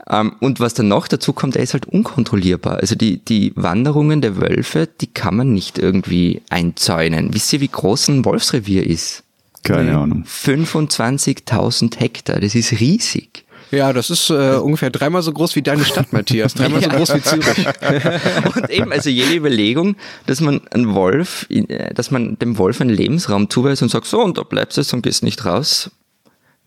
Ähm, 0.09 0.35
und 0.41 0.61
was 0.61 0.75
dann 0.75 0.89
noch 0.89 1.09
dazu 1.09 1.33
kommt, 1.33 1.57
er 1.57 1.63
ist 1.63 1.73
halt 1.73 1.87
unkontrollierbar. 1.87 2.77
Also 2.79 2.95
die, 2.95 3.25
die 3.25 3.53
Wanderungen 3.57 4.21
der 4.21 4.37
Wölfe, 4.37 4.89
die 5.01 5.07
kann 5.07 5.37
man 5.37 5.53
nicht 5.53 5.79
irgendwie 5.79 6.43
einzäunen. 6.51 7.33
Wisst 7.33 7.53
ihr, 7.53 7.61
wie 7.61 7.69
groß 7.69 8.09
ein 8.09 8.25
Wolfsrevier 8.25 8.87
ist? 8.87 9.23
Keine 9.63 9.97
Ahnung. 9.97 10.25
25.000 10.25 11.99
Hektar, 11.99 12.41
das 12.41 12.55
ist 12.55 12.73
riesig. 12.81 13.45
Ja, 13.71 13.93
das 13.93 14.11
ist 14.11 14.31
äh, 14.31 14.57
ungefähr 14.57 14.91
dreimal 14.91 15.23
so 15.23 15.33
groß 15.33 15.55
wie 15.55 15.63
deine 15.63 15.85
Stadt, 15.85 16.13
Matthias. 16.13 16.55
Dreimal 16.55 16.83
so 16.83 16.89
groß 16.89 17.15
wie 17.15 17.23
Zürich. 17.23 17.67
Und 18.57 18.71
eben, 18.71 18.93
also 18.93 19.11
jede 19.11 19.35
Überlegung, 19.35 19.97
dass 20.27 20.41
man 20.41 20.67
einen 20.69 20.95
Wolf, 20.95 21.47
äh, 21.51 21.95
dass 21.95 22.11
man 22.11 22.39
dem 22.39 22.59
Wolf 22.59 22.81
einen 22.81 22.91
Lebensraum 22.91 23.49
zuweist 23.49 23.83
und 23.83 23.91
sagt, 23.91 24.07
so, 24.07 24.21
und 24.21 24.39
da 24.39 24.43
bleibst 24.43 24.77
du 24.77 24.97
und 24.97 25.03
gehst 25.03 25.23
nicht 25.23 25.45
raus, 25.45 25.91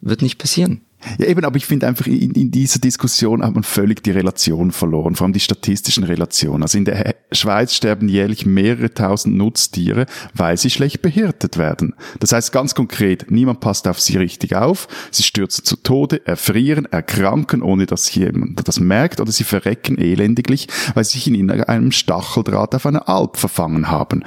wird 0.01 0.21
nicht 0.21 0.37
passieren. 0.37 0.81
Ja, 1.17 1.27
eben, 1.27 1.43
aber 1.45 1.57
ich 1.57 1.65
finde 1.65 1.87
einfach, 1.87 2.07
in, 2.07 2.31
in 2.31 2.51
dieser 2.51 2.79
Diskussion 2.79 3.43
hat 3.43 3.53
man 3.53 3.63
völlig 3.63 4.03
die 4.03 4.11
Relation 4.11 4.71
verloren, 4.71 5.15
vor 5.15 5.25
allem 5.25 5.33
die 5.33 5.39
statistischen 5.39 6.03
Relationen. 6.03 6.63
Also 6.63 6.77
in 6.77 6.85
der 6.85 7.15
Schweiz 7.31 7.73
sterben 7.73 8.09
jährlich 8.09 8.45
mehrere 8.45 8.93
tausend 8.93 9.35
Nutztiere, 9.37 10.05
weil 10.33 10.57
sie 10.57 10.69
schlecht 10.69 11.01
behirtet 11.01 11.57
werden. 11.57 11.93
Das 12.19 12.31
heißt 12.31 12.51
ganz 12.51 12.75
konkret, 12.75 13.29
niemand 13.31 13.59
passt 13.59 13.87
auf 13.87 13.99
sie 13.99 14.17
richtig 14.17 14.55
auf, 14.55 14.87
sie 15.11 15.23
stürzen 15.23 15.65
zu 15.65 15.77
Tode, 15.77 16.25
erfrieren, 16.25 16.85
erkranken, 16.85 17.61
ohne 17.61 17.85
dass 17.85 18.13
jemand 18.13 18.67
das 18.67 18.79
merkt, 18.79 19.19
oder 19.19 19.31
sie 19.31 19.43
verrecken 19.43 19.97
elendiglich, 19.97 20.67
weil 20.93 21.03
sie 21.03 21.17
sich 21.17 21.27
in 21.27 21.51
einem 21.51 21.91
Stacheldraht 21.91 22.75
auf 22.75 22.85
einer 22.85 23.09
Alp 23.09 23.37
verfangen 23.37 23.89
haben. 23.89 24.23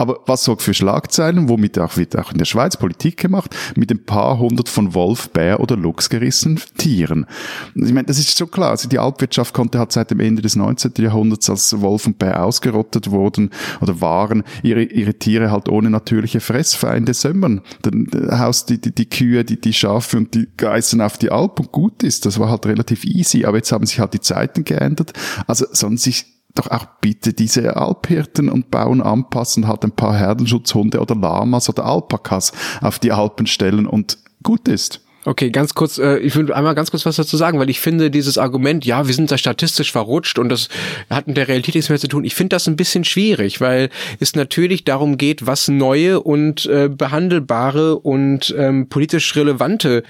Aber 0.00 0.20
was 0.24 0.44
sorgt 0.44 0.62
für 0.62 0.72
Schlagzeilen, 0.72 1.50
womit 1.50 1.78
auch, 1.78 1.98
wird 1.98 2.18
auch 2.18 2.32
in 2.32 2.38
der 2.38 2.46
Schweiz 2.46 2.78
Politik 2.78 3.18
gemacht, 3.18 3.54
mit 3.76 3.90
ein 3.90 4.02
paar 4.06 4.38
hundert 4.38 4.70
von 4.70 4.94
Wolf, 4.94 5.28
Bär 5.28 5.60
oder 5.60 5.76
Luchs 5.76 6.08
gerissenen 6.08 6.58
Tieren. 6.78 7.26
Ich 7.74 7.92
meine, 7.92 8.04
das 8.04 8.18
ist 8.18 8.38
schon 8.38 8.50
klar. 8.50 8.70
Also 8.70 8.88
die 8.88 8.98
Alpwirtschaft 8.98 9.52
konnte 9.52 9.78
halt 9.78 9.92
seit 9.92 10.10
dem 10.10 10.20
Ende 10.20 10.40
des 10.40 10.56
19. 10.56 10.92
Jahrhunderts, 10.96 11.50
als 11.50 11.82
Wolf 11.82 12.06
und 12.06 12.18
Bär 12.18 12.42
ausgerottet 12.42 13.10
wurden 13.10 13.50
oder 13.82 14.00
waren, 14.00 14.42
ihre, 14.62 14.84
ihre 14.84 15.12
Tiere 15.12 15.50
halt 15.50 15.68
ohne 15.68 15.90
natürliche 15.90 16.40
Fressfeinde 16.40 17.12
sömmern. 17.12 17.60
Dann 17.82 18.08
haust 18.30 18.70
die, 18.70 18.80
die, 18.80 18.94
die 18.94 19.10
Kühe, 19.10 19.44
die, 19.44 19.60
die 19.60 19.74
Schafe 19.74 20.16
und 20.16 20.34
die 20.34 20.48
Geißen 20.56 20.98
auf 21.02 21.18
die 21.18 21.30
Alp 21.30 21.60
und 21.60 21.72
gut 21.72 22.02
ist. 22.04 22.24
Das 22.24 22.38
war 22.38 22.48
halt 22.48 22.64
relativ 22.64 23.04
easy. 23.04 23.44
Aber 23.44 23.58
jetzt 23.58 23.70
haben 23.70 23.84
sich 23.84 24.00
halt 24.00 24.14
die 24.14 24.20
Zeiten 24.20 24.64
geändert. 24.64 25.12
Also 25.46 25.66
sollen 25.72 25.98
sich 25.98 26.39
doch 26.54 26.70
auch 26.70 26.86
bitte 27.00 27.32
diese 27.32 27.76
Alphirten 27.76 28.48
und 28.48 28.70
Bauern 28.70 29.00
anpassen, 29.00 29.68
halt 29.68 29.84
ein 29.84 29.92
paar 29.92 30.16
Herdenschutzhunde 30.16 31.00
oder 31.00 31.14
Lamas 31.14 31.68
oder 31.68 31.84
Alpakas 31.84 32.52
auf 32.80 32.98
die 32.98 33.12
Alpen 33.12 33.46
stellen 33.46 33.86
und 33.86 34.18
gut 34.42 34.68
ist. 34.68 35.00
Okay, 35.26 35.50
ganz 35.50 35.74
kurz, 35.74 35.98
äh, 35.98 36.16
ich 36.18 36.34
will 36.34 36.50
einmal 36.50 36.74
ganz 36.74 36.90
kurz 36.90 37.04
was 37.04 37.16
dazu 37.16 37.36
sagen, 37.36 37.58
weil 37.58 37.68
ich 37.68 37.78
finde 37.78 38.10
dieses 38.10 38.38
Argument, 38.38 38.86
ja, 38.86 39.06
wir 39.06 39.12
sind 39.12 39.30
da 39.30 39.36
statistisch 39.36 39.92
verrutscht 39.92 40.38
und 40.38 40.48
das 40.48 40.70
hat 41.10 41.26
mit 41.26 41.36
der 41.36 41.46
Realität 41.46 41.74
nichts 41.74 41.90
mehr 41.90 41.98
zu 41.98 42.08
tun. 42.08 42.24
Ich 42.24 42.34
finde 42.34 42.56
das 42.56 42.66
ein 42.66 42.76
bisschen 42.76 43.04
schwierig, 43.04 43.60
weil 43.60 43.90
es 44.18 44.34
natürlich 44.34 44.84
darum 44.84 45.18
geht, 45.18 45.46
was 45.46 45.68
neue 45.68 46.20
und 46.22 46.64
äh, 46.66 46.88
behandelbare 46.88 47.98
und 47.98 48.54
ähm, 48.56 48.88
politisch 48.88 49.36
relevante 49.36 50.04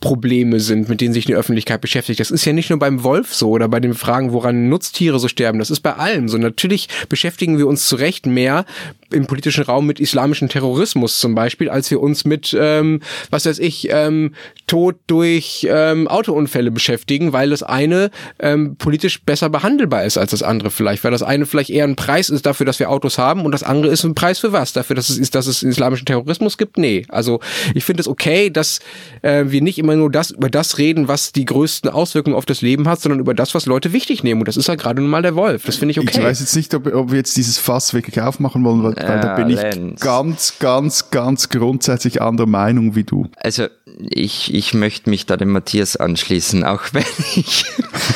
Probleme 0.00 0.60
sind, 0.60 0.88
mit 0.88 1.00
denen 1.00 1.14
sich 1.14 1.24
die 1.24 1.34
Öffentlichkeit 1.34 1.80
beschäftigt. 1.80 2.20
Das 2.20 2.30
ist 2.30 2.44
ja 2.44 2.52
nicht 2.52 2.70
nur 2.70 2.78
beim 2.78 3.04
Wolf 3.04 3.34
so 3.34 3.50
oder 3.50 3.68
bei 3.68 3.80
den 3.80 3.94
Fragen, 3.94 4.32
woran 4.32 4.68
Nutztiere 4.68 5.18
so 5.18 5.28
sterben. 5.28 5.58
Das 5.58 5.70
ist 5.70 5.80
bei 5.80 5.94
allem 5.94 6.28
so. 6.28 6.38
Natürlich 6.38 6.88
beschäftigen 7.08 7.58
wir 7.58 7.66
uns 7.66 7.88
zu 7.88 7.96
Recht 7.96 8.26
mehr 8.26 8.64
im 9.10 9.26
politischen 9.26 9.64
Raum 9.64 9.86
mit 9.86 10.00
islamischem 10.00 10.48
Terrorismus 10.48 11.20
zum 11.20 11.34
Beispiel, 11.34 11.70
als 11.70 11.90
wir 11.90 12.00
uns 12.00 12.24
mit, 12.24 12.54
ähm, 12.58 13.00
was 13.30 13.46
weiß 13.46 13.58
ich, 13.60 13.88
ähm, 13.90 14.34
Tod 14.66 14.96
durch 15.06 15.66
ähm, 15.70 16.08
Autounfälle 16.08 16.70
beschäftigen, 16.70 17.32
weil 17.32 17.50
das 17.50 17.62
eine 17.62 18.10
ähm, 18.40 18.76
politisch 18.76 19.22
besser 19.22 19.48
behandelbar 19.48 20.04
ist 20.04 20.18
als 20.18 20.32
das 20.32 20.42
andere 20.42 20.70
vielleicht, 20.70 21.04
weil 21.04 21.12
das 21.12 21.22
eine 21.22 21.46
vielleicht 21.46 21.70
eher 21.70 21.84
ein 21.84 21.96
Preis 21.96 22.28
ist 22.28 22.46
dafür, 22.46 22.66
dass 22.66 22.78
wir 22.78 22.90
Autos 22.90 23.18
haben 23.18 23.44
und 23.44 23.52
das 23.52 23.62
andere 23.62 23.92
ist 23.92 24.04
ein 24.04 24.14
Preis 24.14 24.38
für 24.38 24.52
was? 24.52 24.72
Dafür, 24.72 24.96
dass 24.96 25.08
es 25.08 25.30
dass 25.30 25.46
es 25.46 25.62
islamischen 25.62 26.06
Terrorismus 26.06 26.58
gibt? 26.58 26.78
Nee. 26.78 27.06
Also 27.08 27.40
ich 27.74 27.84
finde 27.84 28.00
es 28.00 28.08
okay, 28.08 28.50
dass 28.50 28.80
äh, 29.22 29.44
wir 29.46 29.60
nicht 29.60 29.78
immer 29.84 29.96
nur 29.96 30.10
das 30.10 30.32
über 30.32 30.50
das 30.50 30.78
reden, 30.78 31.06
was 31.08 31.32
die 31.32 31.44
größten 31.44 31.90
Auswirkungen 31.90 32.34
auf 32.34 32.46
das 32.46 32.62
Leben 32.62 32.88
hat, 32.88 33.00
sondern 33.00 33.20
über 33.20 33.34
das, 33.34 33.54
was 33.54 33.66
Leute 33.66 33.92
wichtig 33.92 34.24
nehmen. 34.24 34.40
Und 34.40 34.48
das 34.48 34.56
ist 34.56 34.66
ja 34.66 34.74
gerade 34.74 35.00
nun 35.00 35.10
mal 35.10 35.22
der 35.22 35.36
Wolf. 35.36 35.64
Das 35.64 35.76
finde 35.76 35.92
ich 35.92 36.00
okay. 36.00 36.18
Ich 36.18 36.22
weiß 36.22 36.40
jetzt 36.40 36.56
nicht, 36.56 36.74
ob, 36.74 36.92
ob 36.92 37.10
wir 37.10 37.18
jetzt 37.18 37.36
dieses 37.36 37.58
Fass 37.58 37.94
wirklich 37.94 38.20
aufmachen 38.20 38.64
wollen, 38.64 38.82
weil, 38.82 38.96
weil 38.96 39.20
da 39.20 39.36
bin 39.36 39.50
ich 39.50 39.60
Lenz. 39.60 40.00
ganz, 40.00 40.58
ganz, 40.58 41.10
ganz 41.10 41.48
grundsätzlich 41.48 42.20
anderer 42.20 42.46
Meinung 42.46 42.96
wie 42.96 43.04
du. 43.04 43.28
Also 43.36 43.66
ich, 43.98 44.52
ich 44.52 44.74
möchte 44.74 45.10
mich 45.10 45.26
da 45.26 45.36
dem 45.36 45.50
Matthias 45.50 45.96
anschließen, 45.96 46.64
auch 46.64 46.82
wenn 46.92 47.04
ich, 47.36 47.64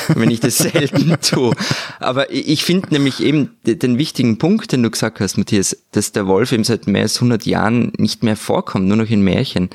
wenn 0.09 0.31
ich 0.31 0.41
das 0.41 0.59
selten 0.59 1.15
tue. 1.21 1.55
Aber 2.01 2.33
ich 2.33 2.65
finde 2.65 2.89
nämlich 2.91 3.23
eben 3.23 3.51
den 3.65 3.99
wichtigen 3.99 4.39
Punkt, 4.39 4.73
den 4.73 4.83
du 4.83 4.91
gesagt 4.91 5.21
hast, 5.21 5.37
Matthias, 5.37 5.77
dass 5.93 6.13
der 6.13 6.27
Wolf 6.27 6.53
eben 6.53 6.65
seit 6.65 6.87
mehr 6.87 7.03
als 7.03 7.17
100 7.17 7.47
Jahren 7.47 7.93
nicht 7.99 8.23
mehr 8.23 8.37
vorkommt, 8.37 8.87
nur 8.87 8.97
noch 8.97 9.11
in 9.11 9.23
Märchen. 9.23 9.71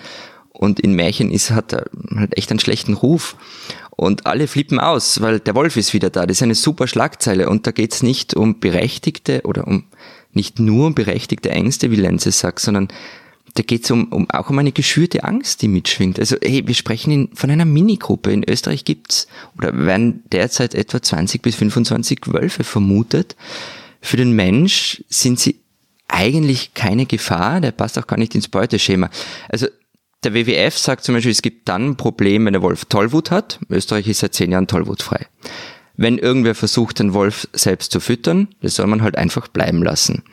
Und 0.53 0.79
in 0.79 0.93
Märchen 0.93 1.31
ist, 1.31 1.51
hat 1.51 1.73
er 1.73 1.89
halt 2.15 2.37
echt 2.37 2.51
einen 2.51 2.59
schlechten 2.59 2.93
Ruf. 2.93 3.35
Und 3.91 4.25
alle 4.25 4.47
flippen 4.47 4.79
aus, 4.79 5.21
weil 5.21 5.39
der 5.39 5.55
Wolf 5.55 5.77
ist 5.77 5.93
wieder 5.93 6.09
da. 6.09 6.25
Das 6.25 6.37
ist 6.37 6.43
eine 6.43 6.55
super 6.55 6.87
Schlagzeile. 6.87 7.49
Und 7.49 7.67
da 7.67 7.71
geht's 7.71 8.03
nicht 8.03 8.35
um 8.35 8.59
berechtigte 8.59 9.41
oder 9.43 9.67
um 9.67 9.85
nicht 10.31 10.59
nur 10.59 10.87
um 10.87 10.95
berechtigte 10.95 11.51
Ängste, 11.51 11.91
wie 11.91 11.95
Lenze 11.95 12.31
sagt, 12.31 12.59
sondern 12.59 12.87
da 13.55 13.61
geht's 13.61 13.91
um, 13.91 14.05
um, 14.11 14.29
auch 14.31 14.49
um 14.49 14.57
eine 14.57 14.71
geschürte 14.71 15.23
Angst, 15.23 15.61
die 15.61 15.67
mitschwingt. 15.67 16.19
Also 16.19 16.37
hey, 16.41 16.65
wir 16.65 16.73
sprechen 16.73 17.11
in, 17.11 17.29
von 17.35 17.51
einer 17.51 17.65
Minigruppe. 17.65 18.31
In 18.31 18.43
Österreich 18.47 18.83
gibt's 18.83 19.27
oder 19.57 19.85
werden 19.85 20.23
derzeit 20.31 20.73
etwa 20.73 21.01
20 21.01 21.41
bis 21.41 21.55
25 21.55 22.21
Wölfe 22.33 22.63
vermutet. 22.63 23.35
Für 24.01 24.17
den 24.17 24.31
Mensch 24.31 25.03
sind 25.07 25.39
sie 25.39 25.59
eigentlich 26.07 26.73
keine 26.73 27.05
Gefahr, 27.05 27.61
der 27.61 27.71
passt 27.71 27.97
auch 27.97 28.07
gar 28.07 28.17
nicht 28.17 28.35
ins 28.35 28.47
Beuteschema. 28.47 29.09
Also 29.49 29.67
der 30.25 30.33
WWF 30.33 30.77
sagt 30.77 31.03
zum 31.03 31.15
Beispiel, 31.15 31.31
es 31.31 31.41
gibt 31.41 31.69
dann 31.69 31.89
ein 31.89 31.97
Problem, 31.97 32.45
wenn 32.45 32.53
der 32.53 32.61
Wolf 32.61 32.85
Tollwut 32.85 33.31
hat. 33.31 33.59
Österreich 33.69 34.07
ist 34.07 34.19
seit 34.19 34.33
zehn 34.33 34.51
Jahren 34.51 34.67
tollwutfrei. 34.67 35.27
Wenn 35.95 36.17
irgendwer 36.17 36.55
versucht, 36.55 36.99
den 36.99 37.13
Wolf 37.13 37.47
selbst 37.53 37.91
zu 37.91 37.99
füttern, 37.99 38.49
das 38.61 38.75
soll 38.75 38.87
man 38.87 39.03
halt 39.03 39.17
einfach 39.17 39.47
bleiben 39.47 39.83
lassen. 39.83 40.23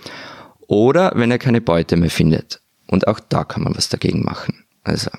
Oder 0.67 1.13
wenn 1.17 1.31
er 1.31 1.39
keine 1.39 1.61
Beute 1.61 1.97
mehr 1.97 2.11
findet. 2.11 2.61
Und 2.87 3.07
auch 3.09 3.21
da 3.21 3.45
kann 3.45 3.65
man 3.65 3.77
was 3.77 3.89
dagegen 3.89 4.25
machen. 4.25 4.65
Also. 4.85 5.11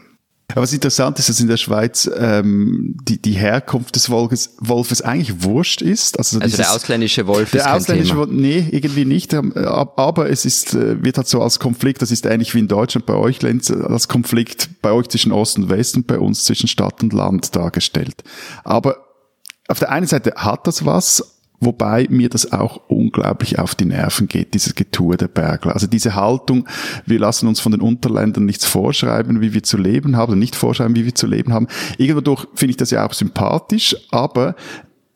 Aber 0.52 0.64
was 0.64 0.74
interessant 0.74 1.20
ist, 1.20 1.30
dass 1.30 1.40
in 1.40 1.48
der 1.48 1.58
Schweiz 1.58 2.10
ähm, 2.16 2.96
die, 3.04 3.22
die 3.22 3.34
Herkunft 3.34 3.96
des 3.96 4.10
Wolfes, 4.10 4.56
Wolfes 4.60 5.02
eigentlich 5.02 5.44
wurscht 5.44 5.82
ist. 5.82 6.18
Also, 6.18 6.38
also 6.38 6.46
dieses, 6.46 6.58
der 6.58 6.74
ausländische 6.74 7.28
Wolf 7.28 7.52
der 7.52 7.62
ist 7.62 7.68
ausländische 7.68 8.16
Wolf, 8.18 8.30
nee, 8.32 8.68
irgendwie 8.72 9.06
nicht. 9.06 9.34
Ähm, 9.34 9.54
aber 9.56 10.30
es 10.30 10.46
ist, 10.46 10.74
äh, 10.74 11.04
wird 11.04 11.18
halt 11.18 11.28
so 11.28 11.42
als 11.42 11.60
Konflikt, 11.60 12.02
das 12.02 12.12
ist 12.12 12.26
ähnlich 12.26 12.54
wie 12.56 12.60
in 12.60 12.68
Deutschland 12.68 13.06
bei 13.06 13.16
euch, 13.16 13.42
Lenz, 13.42 13.72
als 13.72 14.08
Konflikt 14.08 14.82
bei 14.82 14.92
euch 14.92 15.08
zwischen 15.08 15.32
Ost 15.32 15.58
und 15.58 15.70
West 15.70 15.96
und 15.96 16.08
bei 16.08 16.20
uns 16.20 16.44
zwischen 16.44 16.68
Stadt 16.68 17.02
und 17.04 17.14
Land 17.14 17.56
dargestellt. 17.56 18.24
Aber 18.64 18.98
auf 19.68 19.80
der 19.80 19.92
einen 19.92 20.08
Seite 20.08 20.34
hat 20.36 20.68
das 20.68 20.86
was, 20.86 21.41
Wobei 21.64 22.08
mir 22.10 22.28
das 22.28 22.52
auch 22.52 22.82
unglaublich 22.88 23.60
auf 23.60 23.76
die 23.76 23.86
Nerven 23.86 24.28
geht, 24.28 24.56
dieses 24.56 24.74
Getue 24.74 25.16
der 25.16 25.28
Bergler. 25.28 25.74
Also 25.74 25.86
diese 25.86 26.16
Haltung, 26.16 26.68
wir 27.06 27.20
lassen 27.20 27.48
uns 27.48 27.60
von 27.60 27.72
den 27.72 27.82
Unterländern 27.82 28.46
nichts 28.46 28.66
vorschreiben, 28.66 29.42
wie 29.42 29.54
wir 29.54 29.62
zu 29.62 29.78
leben 29.78 30.18
haben, 30.18 30.40
nicht 30.40 30.56
vorschreiben, 30.56 30.96
wie 30.96 31.06
wir 31.06 31.14
zu 31.14 31.28
leben 31.28 31.54
haben. 31.54 31.68
Irgendwo 32.00 32.22
durch 32.22 32.48
finde 32.56 32.72
ich 32.72 32.78
das 32.78 32.90
ja 32.90 33.06
auch 33.06 33.14
sympathisch, 33.14 33.96
aber 34.10 34.56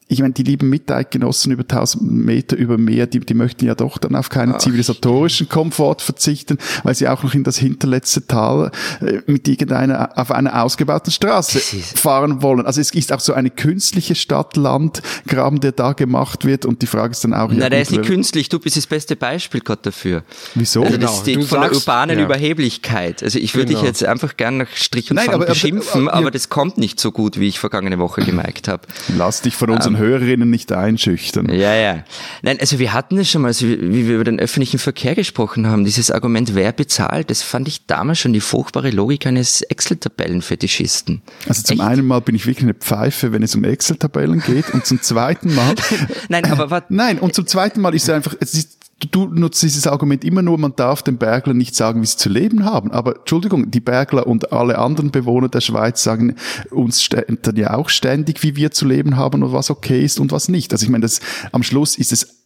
ich 0.07 0.19
meine, 0.19 0.33
die 0.33 0.43
lieben 0.43 0.69
Miteidgenossen 0.69 1.51
über 1.51 1.63
1000 1.63 2.03
Meter 2.03 2.55
über 2.55 2.77
Meer, 2.77 3.07
die, 3.07 3.19
die 3.19 3.33
möchten 3.33 3.65
ja 3.65 3.73
doch 3.73 3.97
dann 3.97 4.15
auf 4.15 4.29
keinen 4.29 4.53
Ach, 4.53 4.59
zivilisatorischen 4.59 5.49
Komfort 5.49 5.97
verzichten, 6.01 6.59
weil 6.83 6.93
sie 6.93 7.07
auch 7.07 7.23
noch 7.23 7.33
in 7.33 7.43
das 7.43 7.57
hinterletzte 7.57 8.27
Tal 8.27 8.71
äh, 9.01 9.21
mit 9.25 9.47
irgendeiner, 9.47 10.11
auf 10.15 10.29
einer 10.29 10.61
ausgebauten 10.61 11.11
Straße 11.11 11.59
fahren 11.59 12.43
wollen. 12.43 12.67
Also 12.67 12.81
es 12.81 12.93
ist 12.93 13.11
auch 13.11 13.19
so 13.19 13.33
eine 13.33 13.49
künstliche 13.49 14.13
Stadt-Land-Graben, 14.13 15.59
der 15.59 15.71
da 15.71 15.93
gemacht 15.93 16.45
wird 16.45 16.65
und 16.65 16.83
die 16.83 16.87
Frage 16.87 17.11
ist 17.11 17.23
dann 17.23 17.33
auch... 17.33 17.49
Na, 17.51 17.69
der 17.69 17.81
ist 17.81 17.91
nicht 17.91 18.03
künstlich, 18.03 18.47
du 18.49 18.59
bist 18.59 18.77
das 18.77 18.85
beste 18.85 19.15
Beispiel 19.15 19.61
gerade 19.61 19.81
dafür. 19.81 20.23
Wieso? 20.53 20.83
Also 20.83 20.97
das 20.97 21.23
genau. 21.23 21.41
ist 21.41 21.49
von 21.49 21.61
sagst, 21.61 21.71
der 21.71 21.77
urbanen 21.79 22.19
ja. 22.19 22.25
Überheblichkeit. 22.25 23.23
Also 23.23 23.39
ich 23.39 23.55
würde 23.55 23.69
genau. 23.69 23.79
dich 23.79 23.87
jetzt 23.87 24.05
einfach 24.05 24.37
gern 24.37 24.57
nach 24.57 24.69
Strich 24.75 25.09
und 25.09 25.15
Nein, 25.15 25.29
aber, 25.29 25.47
beschimpfen, 25.47 26.09
aber, 26.09 26.17
aber, 26.19 26.31
das 26.31 26.49
kommt 26.49 26.77
nicht 26.77 26.99
so 26.99 27.11
gut, 27.11 27.39
wie 27.39 27.47
ich 27.47 27.57
vergangene 27.57 27.97
Woche 27.97 28.21
gemerkt 28.21 28.67
habe. 28.67 28.83
Lass 29.17 29.41
dich 29.41 29.55
von 29.55 29.71
unseren 29.71 29.94
unseren 29.95 29.97
Hörerinnen 29.97 30.49
nicht 30.49 30.71
einschüchtern. 30.71 31.49
Ja, 31.49 31.73
ja. 31.73 32.03
Nein, 32.41 32.57
also 32.59 32.79
wir 32.79 32.93
hatten 32.93 33.17
es 33.17 33.29
schon 33.29 33.41
mal, 33.41 33.49
also 33.49 33.67
wie 33.67 34.07
wir 34.07 34.15
über 34.15 34.23
den 34.23 34.39
öffentlichen 34.39 34.79
Verkehr 34.79 35.15
gesprochen 35.15 35.67
haben, 35.67 35.85
dieses 35.85 36.11
Argument, 36.11 36.55
wer 36.55 36.71
bezahlt, 36.71 37.29
das 37.29 37.41
fand 37.41 37.67
ich 37.67 37.85
damals 37.85 38.19
schon 38.19 38.33
die 38.33 38.41
furchtbare 38.41 38.89
Logik 38.89 39.25
eines 39.25 39.61
Excel-Tabellen-Fetischisten. 39.61 41.21
Also 41.47 41.63
zum 41.63 41.79
Echt? 41.79 41.87
einen 41.87 42.05
Mal 42.05 42.21
bin 42.21 42.35
ich 42.35 42.45
wirklich 42.45 42.65
eine 42.65 42.73
Pfeife, 42.73 43.31
wenn 43.31 43.43
es 43.43 43.55
um 43.55 43.63
Excel-Tabellen 43.63 44.41
geht 44.41 44.73
und 44.73 44.85
zum 44.85 45.01
zweiten 45.01 45.53
Mal... 45.53 45.75
Nein, 46.29 46.45
aber 46.45 46.69
was... 46.69 46.83
Nein, 46.89 47.19
und 47.19 47.33
zum 47.33 47.47
zweiten 47.47 47.81
Mal 47.81 47.95
ist 47.95 48.03
es 48.03 48.09
einfach, 48.09 48.35
es 48.39 48.53
ist 48.53 48.74
du 48.99 49.25
nutzt 49.25 49.61
dieses 49.61 49.87
Argument 49.87 50.23
immer 50.23 50.41
nur, 50.41 50.57
man 50.57 50.75
darf 50.75 51.03
den 51.03 51.17
Berglern 51.17 51.57
nicht 51.57 51.75
sagen, 51.75 52.01
wie 52.01 52.05
sie 52.05 52.17
zu 52.17 52.29
leben 52.29 52.65
haben. 52.65 52.91
Aber 52.91 53.17
Entschuldigung, 53.17 53.69
die 53.69 53.81
Bergler 53.81 54.25
und 54.25 54.53
alle 54.53 54.77
anderen 54.77 55.11
Bewohner 55.11 55.49
der 55.49 55.61
Schweiz 55.61 56.03
sagen 56.03 56.35
uns 56.71 57.07
dann 57.09 57.55
ja 57.55 57.73
auch 57.73 57.89
ständig, 57.89 58.41
wie 58.43 58.55
wir 58.55 58.71
zu 58.71 58.87
leben 58.87 59.17
haben 59.17 59.43
und 59.43 59.51
was 59.51 59.69
okay 59.69 60.03
ist 60.03 60.19
und 60.19 60.31
was 60.31 60.47
nicht. 60.47 60.71
Also 60.71 60.85
ich 60.85 60.89
meine, 60.89 61.03
das, 61.03 61.19
am 61.51 61.63
Schluss 61.63 61.97
ist 61.97 62.13
es 62.13 62.44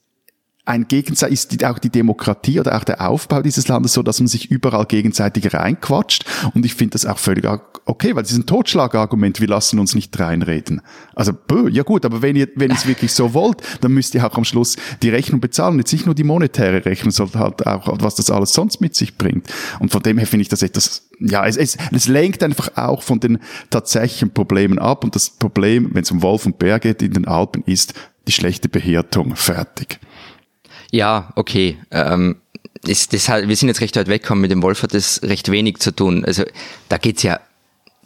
ein 0.70 0.88
Gegensatz 0.88 1.32
ist 1.32 1.66
auch 1.66 1.80
die 1.80 1.90
Demokratie 1.90 2.60
oder 2.60 2.78
auch 2.78 2.84
der 2.84 3.10
Aufbau 3.10 3.42
dieses 3.42 3.68
Landes 3.68 3.94
so, 3.94 4.04
dass 4.04 4.20
man 4.20 4.28
sich 4.28 4.52
überall 4.52 4.86
gegenseitig 4.86 5.52
reinquatscht. 5.52 6.26
Und 6.54 6.64
ich 6.64 6.76
finde 6.76 6.92
das 6.92 7.08
auch 7.08 7.18
völlig 7.18 7.44
okay, 7.86 8.16
weil 8.16 8.22
es 8.22 8.32
ist 8.32 8.38
ein 8.38 8.46
Totschlagargument, 8.46 9.42
wir 9.42 9.48
lassen 9.48 9.80
uns 9.80 9.96
nicht 9.96 10.18
reinreden. 10.20 10.82
Also, 11.16 11.34
bö, 11.34 11.70
ja 11.70 11.82
gut, 11.82 12.06
aber 12.06 12.22
wenn 12.22 12.36
ihr, 12.36 12.50
wenn 12.56 12.70
ihr 12.70 12.76
es 12.76 12.86
wirklich 12.86 13.14
so 13.14 13.34
wollt, 13.34 13.64
dann 13.82 13.94
müsst 13.94 14.14
ihr 14.14 14.24
auch 14.24 14.38
am 14.38 14.46
Schluss 14.46 14.76
die 15.02 15.10
Rechnung 15.10 15.42
bezahlen. 15.42 15.80
Jetzt 15.80 15.92
nicht 15.92 16.06
nur 16.06 16.14
die 16.14 16.24
monetäre 16.24 16.86
Rechnung, 16.86 17.10
sondern 17.10 17.42
halt 17.42 17.66
auch, 17.66 17.88
was 18.00 18.14
das 18.14 18.30
alles 18.30 18.54
sonst 18.54 18.80
mit 18.80 18.94
sich 18.94 19.18
bringt. 19.18 19.48
Und 19.80 19.92
von 19.92 20.04
dem 20.04 20.20
her 20.20 20.28
finde 20.28 20.44
ich 20.44 20.50
das 20.50 20.62
etwas, 20.62 21.10
ja, 21.20 21.48
es, 21.48 21.58
es, 21.58 21.78
es 21.92 22.08
lenkt 22.08 22.44
einfach 22.44 22.78
auch 22.78 23.02
von 23.02 23.20
den 23.20 23.40
tatsächlichen 23.72 24.36
Problemen 24.36 24.78
ab. 24.78 25.04
Und 25.04 25.16
das 25.16 25.32
Problem, 25.32 25.90
wenn 25.94 26.04
es 26.04 26.12
um 26.12 26.22
Wolf 26.22 26.46
und 26.46 26.60
Bär 26.60 26.80
geht 26.80 27.02
in 27.02 27.14
den 27.14 27.28
Alpen, 27.28 27.64
ist 27.66 27.96
die 28.28 28.34
schlechte 28.34 28.70
Behirtung. 28.70 29.36
Fertig. 29.36 30.00
Ja, 30.92 31.32
okay. 31.36 31.78
Ähm, 31.92 32.38
ist 32.86 33.14
das 33.14 33.30
halt, 33.30 33.48
wir 33.48 33.56
sind 33.56 33.68
jetzt 33.68 33.82
recht 33.82 33.96
weit 33.96 34.08
weggekommen, 34.08 34.42
mit 34.42 34.52
dem 34.52 34.64
Wolf 34.64 34.84
hat 34.84 34.94
das 34.94 35.22
recht 35.24 35.52
wenig 35.52 35.80
zu 35.80 35.92
tun. 35.92 36.24
Also 36.26 36.44
da 36.88 36.98
geht's 36.98 37.24
ja, 37.24 37.40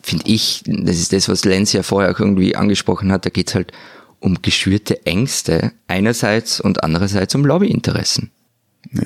finde 0.02 0.26
ich, 0.28 0.63
das 0.65 0.98
ist 0.98 1.13
das, 1.13 1.30
was 1.30 1.46
Lenz 1.46 1.74
ja 1.74 1.84
vorher 1.84 2.12
auch 2.12 2.19
irgendwie 2.19 2.56
angesprochen 2.56 3.12
hat, 3.12 3.26
da 3.26 3.30
geht's 3.30 3.56
halt 3.56 3.72
um 4.19 4.41
geschürte 4.41 5.06
Ängste 5.06 5.74
einerseits 5.88 6.60
und 6.60 6.84
andererseits 6.84 7.36
um 7.36 7.46
Lobbyinteressen. 7.46 8.32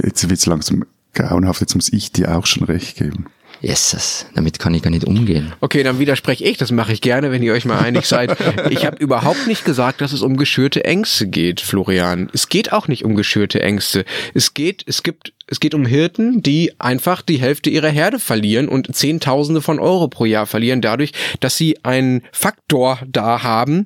Jetzt 0.03 0.29
wird's 0.29 0.45
langsam 0.45 0.85
grauenhaft, 1.13 1.61
jetzt 1.61 1.75
muss 1.75 1.91
ich 1.91 2.11
dir 2.11 2.37
auch 2.37 2.45
schon 2.45 2.63
recht 2.63 2.97
geben. 2.97 3.25
Jesus, 3.61 4.25
damit 4.35 4.59
kann 4.59 4.73
ich 4.73 4.81
gar 4.81 4.89
nicht 4.89 5.05
umgehen. 5.05 5.53
Okay, 5.61 5.83
dann 5.83 5.99
widerspreche 5.99 6.43
ich, 6.43 6.57
das 6.57 6.71
mache 6.71 6.93
ich 6.93 7.01
gerne, 7.01 7.31
wenn 7.31 7.41
ihr 7.41 7.53
euch 7.53 7.65
mal 7.65 7.79
einig 7.79 8.05
seid. 8.05 8.37
Ich 8.69 8.85
habe 8.85 8.97
überhaupt 8.97 9.47
nicht 9.47 9.65
gesagt, 9.65 10.01
dass 10.01 10.13
es 10.13 10.21
um 10.21 10.37
geschürte 10.37 10.85
Ängste 10.85 11.27
geht, 11.27 11.61
Florian. 11.61 12.29
Es 12.33 12.49
geht 12.49 12.71
auch 12.71 12.87
nicht 12.87 13.03
um 13.03 13.15
geschürte 13.15 13.61
Ängste. 13.61 14.05
Es 14.33 14.53
geht, 14.53 14.83
es 14.85 15.03
gibt 15.03 15.33
es 15.49 15.59
geht 15.61 15.73
um 15.73 15.85
Hirten, 15.85 16.43
die 16.43 16.73
einfach 16.77 17.21
die 17.21 17.37
Hälfte 17.37 17.69
ihrer 17.69 17.87
Herde 17.87 18.19
verlieren 18.19 18.67
und 18.67 18.93
Zehntausende 18.93 19.61
von 19.61 19.79
Euro 19.79 20.09
pro 20.09 20.25
Jahr 20.25 20.45
verlieren, 20.45 20.81
dadurch, 20.81 21.13
dass 21.39 21.55
sie 21.55 21.77
einen 21.83 22.21
Faktor 22.33 22.99
da 23.07 23.43
haben, 23.43 23.85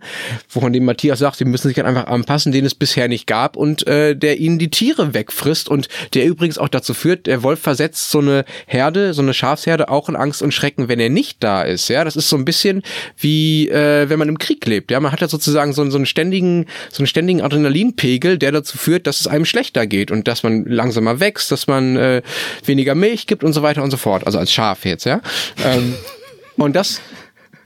wovon 0.49 0.73
dem 0.73 0.85
Matthias 0.85 1.19
sagt, 1.19 1.37
sie 1.37 1.45
müssen 1.45 1.67
sich 1.67 1.77
halt 1.77 1.87
einfach 1.87 2.07
anpassen, 2.07 2.51
den 2.51 2.65
es 2.65 2.73
bisher 2.73 3.07
nicht 3.07 3.27
gab 3.27 3.55
und 3.55 3.85
äh, 3.87 4.15
der 4.15 4.39
ihnen 4.39 4.57
die 4.57 4.71
Tiere 4.71 5.13
wegfrisst 5.13 5.69
und 5.69 5.87
der 6.15 6.25
übrigens 6.25 6.57
auch 6.57 6.67
dazu 6.67 6.95
führt, 6.95 7.27
der 7.27 7.43
Wolf 7.43 7.59
versetzt 7.59 8.09
so 8.09 8.19
eine 8.19 8.43
Herde, 8.65 9.13
so 9.13 9.21
eine 9.21 9.33
Schafsherde 9.33 9.89
auch 9.89 10.09
in 10.09 10.15
Angst 10.15 10.41
und 10.41 10.53
Schrecken, 10.53 10.87
wenn 10.87 10.99
er 10.99 11.09
nicht 11.09 11.43
da 11.43 11.61
ist. 11.61 11.87
Ja, 11.89 12.03
das 12.03 12.15
ist 12.15 12.29
so 12.29 12.37
ein 12.37 12.45
bisschen 12.45 12.81
wie 13.17 13.69
äh, 13.69 14.09
wenn 14.09 14.17
man 14.17 14.29
im 14.29 14.39
Krieg 14.39 14.65
lebt. 14.65 14.89
Ja, 14.89 14.99
man 14.99 15.11
hat 15.11 15.21
ja 15.21 15.27
sozusagen 15.27 15.73
so, 15.73 15.87
so 15.91 15.97
einen 15.97 16.07
ständigen, 16.07 16.65
so 16.89 17.01
einen 17.01 17.07
ständigen 17.07 17.41
Adrenalinpegel, 17.41 18.39
der 18.39 18.51
dazu 18.51 18.79
führt, 18.79 19.05
dass 19.05 19.21
es 19.21 19.27
einem 19.27 19.45
schlechter 19.45 19.85
geht 19.85 20.09
und 20.09 20.27
dass 20.27 20.41
man 20.41 20.65
langsamer 20.65 21.19
wächst 21.19 21.50
dass 21.51 21.67
man 21.67 21.95
äh, 21.97 22.21
weniger 22.65 22.95
Milch 22.95 23.27
gibt 23.27 23.43
und 23.43 23.53
so 23.53 23.61
weiter 23.61 23.83
und 23.83 23.91
so 23.91 23.97
fort. 23.97 24.25
Also 24.25 24.39
als 24.39 24.51
Schaf 24.51 24.85
jetzt, 24.85 25.05
ja. 25.05 25.21
Ähm, 25.63 25.95
und 26.57 26.75
das 26.75 27.01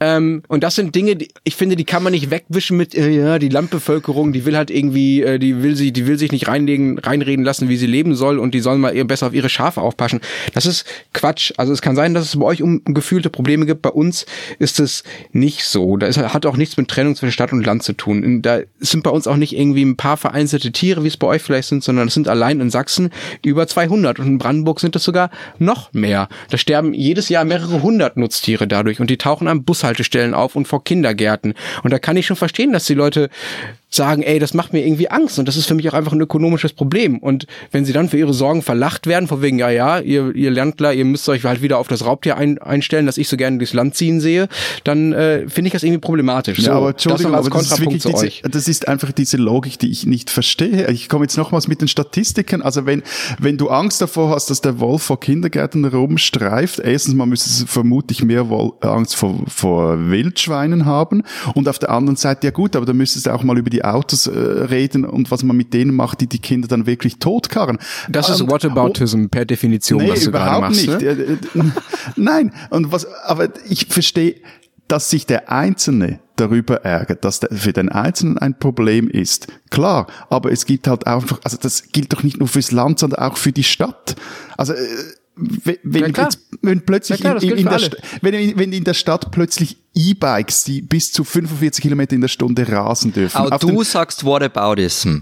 ähm, 0.05 0.43
und 0.47 0.63
das 0.63 0.75
sind 0.75 0.93
Dinge, 0.93 1.15
die, 1.15 1.29
ich 1.43 1.55
finde, 1.55 1.75
die 1.75 1.83
kann 1.83 2.03
man 2.03 2.11
nicht 2.11 2.29
wegwischen 2.29 2.77
mit, 2.77 2.93
äh, 2.93 3.09
ja, 3.09 3.39
die 3.39 3.49
Landbevölkerung, 3.49 4.33
die 4.33 4.45
will 4.45 4.55
halt 4.55 4.69
irgendwie, 4.69 5.23
äh, 5.23 5.39
die 5.39 5.63
will 5.63 5.75
sie, 5.75 5.91
die 5.91 6.05
will 6.05 6.19
sich 6.19 6.31
nicht 6.31 6.47
reinlegen, 6.47 6.99
reinreden 6.99 7.43
lassen, 7.43 7.69
wie 7.69 7.75
sie 7.77 7.87
leben 7.87 8.13
soll 8.13 8.37
und 8.37 8.53
die 8.53 8.59
sollen 8.59 8.79
mal 8.81 8.95
eher 8.95 9.05
besser 9.05 9.25
auf 9.27 9.33
ihre 9.33 9.49
Schafe 9.49 9.81
aufpassen. 9.81 10.21
Das 10.53 10.67
ist 10.67 10.85
Quatsch. 11.13 11.53
Also 11.57 11.73
es 11.73 11.81
kann 11.81 11.95
sein, 11.95 12.13
dass 12.13 12.25
es 12.25 12.39
bei 12.39 12.45
euch 12.45 12.61
um 12.61 12.83
gefühlte 12.85 13.31
Probleme 13.31 13.65
gibt. 13.65 13.81
Bei 13.81 13.89
uns 13.89 14.27
ist 14.59 14.79
es 14.79 15.03
nicht 15.31 15.63
so. 15.63 15.97
Da 15.97 16.05
ist, 16.05 16.19
hat 16.19 16.45
auch 16.45 16.57
nichts 16.57 16.77
mit 16.77 16.87
Trennung 16.87 17.15
zwischen 17.15 17.31
Stadt 17.31 17.51
und 17.51 17.65
Land 17.65 17.81
zu 17.81 17.93
tun. 17.93 18.43
Da 18.43 18.59
sind 18.79 19.03
bei 19.03 19.09
uns 19.09 19.25
auch 19.25 19.37
nicht 19.37 19.57
irgendwie 19.57 19.83
ein 19.83 19.97
paar 19.97 20.17
vereinzelte 20.17 20.71
Tiere, 20.71 21.03
wie 21.03 21.07
es 21.07 21.17
bei 21.17 21.25
euch 21.25 21.41
vielleicht 21.41 21.69
sind, 21.69 21.83
sondern 21.83 22.09
es 22.09 22.13
sind 22.13 22.27
allein 22.27 22.59
in 22.59 22.69
Sachsen 22.69 23.09
über 23.43 23.65
200 23.65 24.19
und 24.19 24.27
in 24.27 24.37
Brandenburg 24.37 24.79
sind 24.81 24.95
es 24.95 25.03
sogar 25.03 25.31
noch 25.57 25.93
mehr. 25.93 26.29
Da 26.51 26.59
sterben 26.59 26.93
jedes 26.93 27.29
Jahr 27.29 27.43
mehrere 27.43 27.81
hundert 27.81 28.17
Nutztiere 28.17 28.67
dadurch 28.67 28.99
und 28.99 29.09
die 29.09 29.17
tauchen 29.17 29.47
am 29.47 29.63
Bus 29.63 29.83
Bushaltestellen 29.95 30.33
auf 30.33 30.55
und 30.55 30.67
vor 30.67 30.83
Kindergärten. 30.83 31.53
Und 31.83 31.91
da 31.91 31.99
kann 31.99 32.17
ich 32.17 32.25
schon 32.25 32.35
verstehen, 32.35 32.73
dass 32.73 32.85
die 32.85 32.93
Leute 32.93 33.29
sagen, 33.89 34.23
ey, 34.23 34.39
das 34.39 34.53
macht 34.53 34.73
mir 34.73 34.85
irgendwie 34.85 35.09
Angst 35.09 35.39
und 35.39 35.47
das 35.47 35.55
ist 35.55 35.67
für 35.67 35.73
mich 35.73 35.87
auch 35.89 35.93
einfach 35.93 36.11
ein 36.11 36.19
ökonomisches 36.19 36.73
Problem. 36.73 37.17
Und 37.19 37.47
wenn 37.71 37.85
sie 37.85 37.93
dann 37.93 38.09
für 38.09 38.17
ihre 38.17 38.33
Sorgen 38.33 38.61
verlacht 38.61 39.07
werden, 39.07 39.27
von 39.27 39.41
wegen, 39.41 39.57
ja, 39.59 39.69
ja, 39.69 39.99
ihr, 39.99 40.35
ihr 40.35 40.51
Landler, 40.51 40.93
ihr 40.93 41.05
müsst 41.05 41.27
euch 41.29 41.43
halt 41.45 41.61
wieder 41.61 41.77
auf 41.77 41.87
das 41.87 42.05
Raubtier 42.05 42.37
ein, 42.37 42.57
einstellen, 42.57 43.05
das 43.05 43.17
ich 43.17 43.29
so 43.29 43.37
gerne 43.37 43.57
durchs 43.57 43.73
Land 43.73 43.95
ziehen 43.95 44.19
sehe, 44.19 44.49
dann 44.83 45.13
äh, 45.13 45.47
finde 45.47 45.67
ich 45.67 45.73
das 45.73 45.83
irgendwie 45.83 46.01
problematisch. 46.01 46.59
So, 46.59 46.67
ja, 46.67 46.73
aber 46.73 46.89
Entschuldigung, 46.89 47.31
das, 47.31 47.45
aber 47.45 47.57
das 47.57 47.71
ist 47.71 47.79
wirklich 47.79 48.03
diese, 48.03 48.49
das 48.49 48.67
ist 48.67 48.87
einfach 48.87 49.11
diese 49.11 49.37
Logik, 49.37 49.79
die 49.79 49.89
ich 49.89 50.05
nicht 50.05 50.29
verstehe. 50.29 50.89
Ich 50.91 51.07
komme 51.07 51.25
jetzt 51.25 51.37
nochmals 51.37 51.67
mit 51.67 51.81
den 51.81 51.87
Statistiken. 51.87 52.61
Also 52.61 52.85
wenn, 52.85 53.03
wenn 53.39 53.57
du 53.57 53.69
Angst 53.69 54.01
davor 54.01 54.31
hast, 54.31 54.49
dass 54.49 54.61
der 54.61 54.79
Wolf 54.79 55.03
vor 55.03 55.19
Kindergärten 55.19 55.85
rumstreift, 55.85 56.79
erstens 56.79 57.13
mal 57.13 57.25
müsste 57.25 57.49
es 57.49 57.71
vermutlich 57.71 58.23
mehr 58.23 58.45
Angst 58.81 59.15
vor, 59.15 59.43
vor 59.47 60.09
Wildschweinen 60.09 60.85
haben 60.85 61.23
und 61.53 61.69
auf 61.69 61.79
der 61.79 61.91
anderen 61.91 62.17
Seite, 62.17 62.47
ja 62.47 62.51
gut, 62.51 62.75
aber 62.75 62.85
da 62.85 62.93
müsstest 62.93 63.27
du 63.27 63.33
auch 63.33 63.43
mal 63.43 63.57
über 63.57 63.69
die 63.69 63.74
Autos 63.83 64.27
äh, 64.27 64.31
reden 64.31 65.05
und 65.05 65.31
was 65.31 65.43
man 65.43 65.57
mit 65.57 65.73
denen 65.73 65.95
macht, 65.95 66.21
die 66.21 66.27
die 66.27 66.39
Kinder 66.39 66.67
dann 66.67 66.85
wirklich 66.85 67.17
totkarren. 67.19 67.79
Das 68.09 68.29
ist 68.29 68.47
Whataboutism 68.47 69.25
oh, 69.25 69.27
per 69.29 69.45
Definition, 69.45 70.03
nee, 70.03 70.11
was 70.11 70.23
du 70.23 70.31
gerade 70.31 70.61
machst. 70.61 70.87
Nicht. 70.87 71.01
Ne? 71.01 71.07
Äh, 71.07 71.33
äh, 71.33 71.37
nein, 72.15 72.53
und 72.69 72.91
was, 72.91 73.07
aber 73.23 73.49
ich 73.67 73.87
verstehe, 73.87 74.35
dass 74.87 75.09
sich 75.09 75.25
der 75.25 75.51
Einzelne 75.51 76.19
darüber 76.35 76.83
ärgert, 76.83 77.25
dass 77.25 77.39
der 77.39 77.49
für 77.51 77.73
den 77.73 77.89
Einzelnen 77.89 78.37
ein 78.37 78.59
Problem 78.59 79.09
ist. 79.09 79.47
Klar, 79.69 80.07
aber 80.29 80.51
es 80.51 80.65
gibt 80.65 80.87
halt 80.87 81.07
einfach, 81.07 81.39
also 81.43 81.57
das 81.59 81.91
gilt 81.91 82.13
doch 82.13 82.23
nicht 82.23 82.37
nur 82.37 82.47
fürs 82.47 82.71
Land, 82.71 82.99
sondern 82.99 83.19
auch 83.19 83.37
für 83.37 83.51
die 83.51 83.63
Stadt. 83.63 84.15
Also 84.57 84.73
äh, 84.73 84.77
wenn, 85.35 85.77
wenn, 85.83 86.13
jetzt, 86.13 86.39
wenn 86.61 86.81
plötzlich 86.85 87.19
klar, 87.19 87.41
in, 87.43 87.57
in, 87.57 87.65
der 87.65 87.81
wenn, 88.21 88.57
wenn 88.57 88.71
in 88.71 88.83
der 88.83 88.93
Stadt 88.93 89.31
plötzlich 89.31 89.77
E-Bikes, 89.93 90.63
die 90.63 90.81
bis 90.81 91.11
zu 91.11 91.23
45 91.23 91.81
Kilometer 91.81 92.15
in 92.15 92.21
der 92.21 92.27
Stunde 92.29 92.67
rasen 92.69 93.11
dürfen. 93.11 93.37
Aber 93.37 93.57
du 93.57 93.83
sagst 93.83 94.25
Whataboutism 94.25 95.19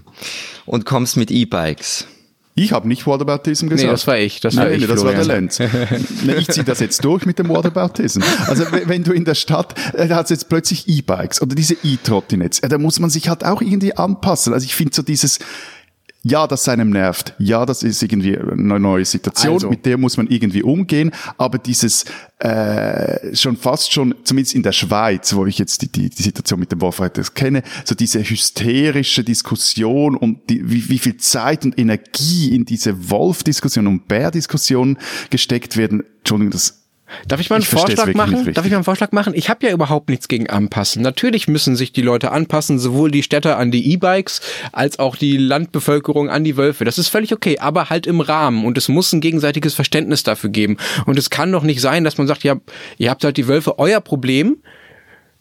und 0.66 0.86
kommst 0.86 1.18
mit 1.18 1.32
E-Bikes. 1.32 2.08
Ich 2.56 2.72
habe 2.72 2.88
nicht 2.88 3.08
Whataboutism 3.08 3.68
gesagt. 3.68 3.88
Nee, 3.88 3.92
das 3.92 4.06
war 4.06 4.18
ich. 4.20 4.40
Das 4.40 4.56
war 4.56 4.66
Nein, 4.66 4.80
ich, 4.80 4.88
das 4.88 5.04
war 5.04 5.14
der 5.14 5.26
Lenz. 5.26 5.60
nee, 6.24 6.36
ich 6.36 6.48
ziehe 6.50 6.64
das 6.64 6.80
jetzt 6.80 7.04
durch 7.04 7.26
mit 7.26 7.40
dem 7.40 7.50
Whataboutism. 7.50 8.22
Also 8.46 8.66
wenn 8.86 9.04
du 9.04 9.12
in 9.12 9.26
der 9.26 9.34
Stadt, 9.34 9.74
äh, 9.94 10.08
da 10.08 10.18
hat 10.18 10.30
jetzt 10.30 10.50
plötzlich 10.50 10.88
E-Bikes 10.88 11.42
oder 11.42 11.56
diese 11.56 11.76
E-Trottinets, 11.84 12.62
da 12.62 12.78
muss 12.78 13.00
man 13.00 13.10
sich 13.10 13.30
halt 13.30 13.44
auch 13.44 13.62
irgendwie 13.62 13.98
anpassen. 13.98 14.54
Also 14.54 14.66
ich 14.66 14.76
finde 14.76 14.94
so 14.94 15.02
dieses, 15.02 15.40
ja, 16.26 16.48
das 16.48 16.70
einem 16.70 16.90
nervt. 16.90 17.34
Ja, 17.38 17.66
das 17.66 17.84
ist 17.84 18.02
irgendwie 18.02 18.38
eine 18.38 18.80
neue 18.80 19.04
Situation, 19.04 19.56
also. 19.56 19.70
mit 19.70 19.86
der 19.86 19.98
muss 19.98 20.16
man 20.16 20.28
irgendwie 20.28 20.64
umgehen. 20.64 21.12
Aber 21.38 21.58
dieses 21.58 22.06
äh, 22.40 23.36
schon 23.36 23.58
fast 23.58 23.92
schon, 23.92 24.16
zumindest 24.24 24.56
in 24.56 24.64
der 24.64 24.72
Schweiz, 24.72 25.36
wo 25.36 25.46
ich 25.46 25.58
jetzt 25.58 25.82
die, 25.82 25.92
die, 25.92 26.10
die 26.10 26.24
Situation 26.24 26.62
mit 26.62 26.72
dem 26.72 26.80
Wolfreiters 26.80 27.34
kenne, 27.34 27.62
so 27.84 27.94
diese 27.94 28.24
hysterische 28.24 29.26
Diskussion 29.26 30.16
und 30.16 30.50
die, 30.50 30.62
wie, 30.70 30.88
wie 30.88 31.00
viel 31.00 31.18
Zeit 31.18 31.66
und 31.66 31.78
Energie 31.78 32.56
in 32.56 32.64
diese 32.64 33.10
Wolf-Diskussion 33.10 33.86
und 33.88 34.08
Bär-Diskussion 34.08 34.98
gesteckt 35.30 35.76
werden. 35.76 36.04
Entschuldigung, 36.20 36.52
das 36.52 36.83
Darf 37.28 37.40
ich 37.40 37.50
mal 37.50 37.58
einen 37.58 37.64
ich 37.64 37.70
Vorschlag 37.70 38.14
machen? 38.14 38.54
Darf 38.54 38.66
ich 38.66 38.72
mal 38.72 38.78
einen 38.78 38.84
Vorschlag 38.84 39.12
machen? 39.12 39.34
Ich 39.36 39.50
habe 39.50 39.66
ja 39.66 39.74
überhaupt 39.74 40.10
nichts 40.10 40.28
gegen 40.28 40.50
anpassen. 40.50 41.02
Natürlich 41.02 41.48
müssen 41.48 41.76
sich 41.76 41.92
die 41.92 42.02
Leute 42.02 42.32
anpassen, 42.32 42.80
sowohl 42.80 43.12
die 43.12 43.24
Städter 43.24 43.58
an 43.58 43.72
die 43.72 43.92
E-Bikes 43.92 44.42
als 44.72 45.00
auch 45.00 45.16
die 45.16 45.38
Landbevölkerung 45.38 46.30
an 46.30 46.44
die 46.44 46.58
Wölfe. 46.58 46.86
Das 46.86 46.98
ist 46.98 47.10
völlig 47.10 47.34
okay, 47.34 47.60
aber 47.60 47.90
halt 47.90 48.08
im 48.08 48.22
Rahmen 48.22 48.66
und 48.66 48.78
es 48.78 48.88
muss 48.88 49.14
ein 49.14 49.22
gegenseitiges 49.22 49.74
Verständnis 49.74 50.24
dafür 50.24 50.50
geben. 50.50 50.78
Und 51.06 51.18
es 51.18 51.30
kann 51.30 51.52
doch 51.52 51.64
nicht 51.64 51.82
sein, 51.82 52.04
dass 52.04 52.18
man 52.18 52.28
sagt, 52.28 52.44
ja, 52.44 52.56
ihr 52.98 53.10
habt 53.10 53.24
halt 53.24 53.38
die 53.38 53.48
Wölfe 53.48 53.80
euer 53.80 54.02
Problem 54.02 54.58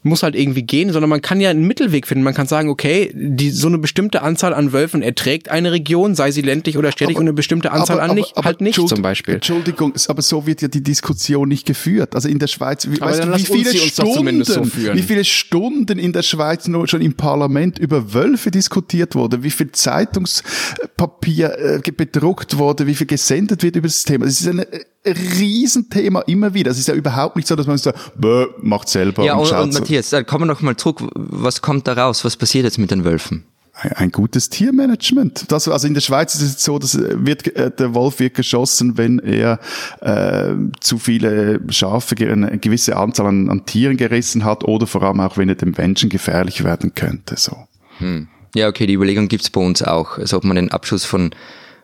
muss 0.03 0.23
halt 0.23 0.35
irgendwie 0.35 0.63
gehen, 0.63 0.93
sondern 0.93 1.09
man 1.09 1.23
kann 1.23 1.41
ja 1.41 1.51
einen 1.51 1.67
Mittelweg 1.67 2.07
finden. 2.07 2.25
Man 2.25 2.35
kann 2.35 2.47
sagen, 2.47 2.69
okay, 2.69 3.13
die, 3.15 3.51
so 3.51 3.69
eine 3.69 3.79
bestimmte 3.79 4.23
Anzahl 4.23 4.53
an 4.53 4.73
Wölfen 4.73 5.03
erträgt 5.03 5.49
eine 5.49 5.73
Region, 5.73 6.15
sei 6.15 6.33
sie 6.33 6.43
ländlich 6.43 6.77
oder 6.77 6.91
städtisch, 6.91 7.17
aber, 7.17 7.21
und 7.21 7.29
eine 7.29 7.35
bestimmte 7.35 7.71
Anzahl 7.71 8.01
aber, 8.01 8.11
an 8.11 8.17
nicht, 8.17 8.37
aber, 8.37 8.45
halt 8.45 8.61
nicht 8.61 8.89
zum 8.89 9.03
Beispiel. 9.03 9.35
Entschuldigung, 9.35 9.95
aber 10.09 10.23
so 10.23 10.47
wird 10.47 10.63
ja 10.63 10.69
die 10.69 10.83
Diskussion 10.83 11.49
nicht 11.49 11.67
geführt. 11.67 12.15
Also 12.15 12.29
in 12.29 12.39
der 12.39 12.49
Schweiz, 12.49 12.89
wie, 12.91 13.01
weißt 13.01 13.25
du, 13.25 13.37
wie 13.37 13.45
viele 13.45 13.75
Stunden, 13.75 14.45
so 14.45 14.65
wie 14.65 15.03
viele 15.03 15.25
Stunden 15.25 15.99
in 15.99 16.13
der 16.13 16.23
Schweiz 16.23 16.67
nur 16.67 16.89
schon 16.89 17.01
im 17.01 17.15
Parlament 17.15 17.79
über 17.79 18.13
Wölfe 18.13 18.51
diskutiert 18.51 19.15
wurde, 19.15 19.45
wie 19.45 19.51
viel 19.51 19.71
Zeitungspapier 19.71 21.83
äh, 21.87 21.93
bedruckt 21.93 22.59
wurde, 22.59 22.87
wie 22.87 22.95
viel 22.95 23.07
gesendet 23.07 23.63
wird 23.63 23.77
über 23.77 23.89
das 23.89 24.03
Thema. 24.03 24.25
Das 24.25 24.41
ist 24.41 24.49
eine 24.49 24.67
Riesenthema 25.05 26.21
immer 26.23 26.55
wieder. 26.55 26.71
Es 26.71 26.79
ist 26.79 26.89
ja 26.89 26.95
überhaupt 26.95 27.37
nicht 27.37 27.49
so, 27.49 27.57
dass 27.57 27.67
man 27.67 27.79
sagt, 27.79 28.13
Bäh, 28.21 28.47
macht 28.61 28.89
selber. 28.89 29.25
Ja, 29.25 29.35
und, 29.35 29.51
und, 29.51 29.59
und 29.59 29.75
Matthias, 29.75 30.11
kommen 30.27 30.43
wir 30.43 30.47
noch 30.47 30.61
mal 30.61 30.77
zurück. 30.77 31.01
Was 31.15 31.61
kommt 31.61 31.89
da 31.89 31.95
raus? 31.95 32.25
Was 32.25 32.37
passiert 32.37 32.65
jetzt 32.65 32.79
mit 32.79 32.91
den 32.91 33.05
Wölfen? 33.05 33.45
ein, 33.75 33.93
ein 33.93 34.13
gutes 34.13 34.49
Tiermanagement. 34.49 35.51
Das, 35.51 35.69
also 35.69 35.87
in 35.87 35.95
der 35.95 36.01
Schweiz 36.01 36.35
ist 36.35 36.43
es 36.43 36.63
so, 36.63 36.79
dass 36.79 36.99
wird, 36.99 37.55
äh, 37.57 37.71
der 37.71 37.95
Wolf 37.95 38.21
wird 38.21 38.35
geschossen, 38.35 38.99
wenn 38.99 39.19
er 39.19 39.59
äh, 40.01 40.55
zu 40.81 40.99
viele 40.99 41.61
Schafe, 41.69 42.17
eine 42.17 42.59
gewisse 42.59 42.97
Anzahl 42.97 43.27
an, 43.27 43.49
an 43.49 43.67
Tieren 43.67 43.97
gerissen 43.97 44.45
hat 44.45 44.65
oder 44.65 44.87
vor 44.87 45.03
allem 45.03 45.21
auch, 45.21 45.37
wenn 45.37 45.49
er 45.49 45.55
dem 45.55 45.75
Menschen 45.77 46.11
gefährlich 46.11 46.65
werden 46.65 46.95
könnte. 46.95 47.37
So. 47.37 47.57
Hm. 47.99 48.29
Ja, 48.55 48.69
okay, 48.69 48.87
die 48.87 48.95
Überlegung 48.95 49.29
gibt's 49.29 49.51
bei 49.51 49.61
uns 49.61 49.83
auch. 49.83 50.19
Also 50.19 50.37
ob 50.37 50.45
man 50.45 50.57
den 50.57 50.71
Abschuss 50.71 51.05
von 51.05 51.31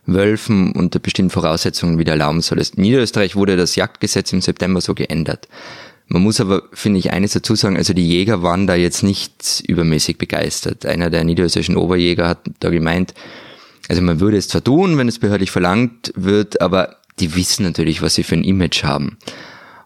Wölfen 0.08 0.72
unter 0.72 0.98
bestimmten 0.98 1.30
Voraussetzungen 1.30 1.98
wieder 1.98 2.12
erlauben 2.12 2.40
soll. 2.40 2.58
In 2.58 2.82
Niederösterreich 2.82 3.36
wurde 3.36 3.56
das 3.56 3.76
Jagdgesetz 3.76 4.32
im 4.32 4.40
September 4.40 4.80
so 4.80 4.94
geändert. 4.94 5.48
Man 6.08 6.22
muss 6.22 6.40
aber, 6.40 6.62
finde 6.72 6.98
ich, 6.98 7.12
eines 7.12 7.32
dazu 7.32 7.54
sagen, 7.54 7.76
also 7.76 7.92
die 7.92 8.08
Jäger 8.08 8.42
waren 8.42 8.66
da 8.66 8.74
jetzt 8.74 9.02
nicht 9.02 9.62
übermäßig 9.66 10.16
begeistert. 10.16 10.86
Einer 10.86 11.10
der 11.10 11.24
niederösterreichischen 11.24 11.76
Oberjäger 11.76 12.26
hat 12.26 12.40
da 12.60 12.70
gemeint, 12.70 13.12
also 13.88 14.00
man 14.00 14.18
würde 14.18 14.38
es 14.38 14.48
zwar 14.48 14.64
tun, 14.64 14.96
wenn 14.96 15.08
es 15.08 15.18
behördlich 15.18 15.50
verlangt 15.50 16.12
wird, 16.16 16.62
aber 16.62 16.96
die 17.20 17.34
wissen 17.34 17.64
natürlich, 17.64 18.00
was 18.00 18.14
sie 18.14 18.22
für 18.22 18.36
ein 18.36 18.44
Image 18.44 18.84
haben. 18.84 19.18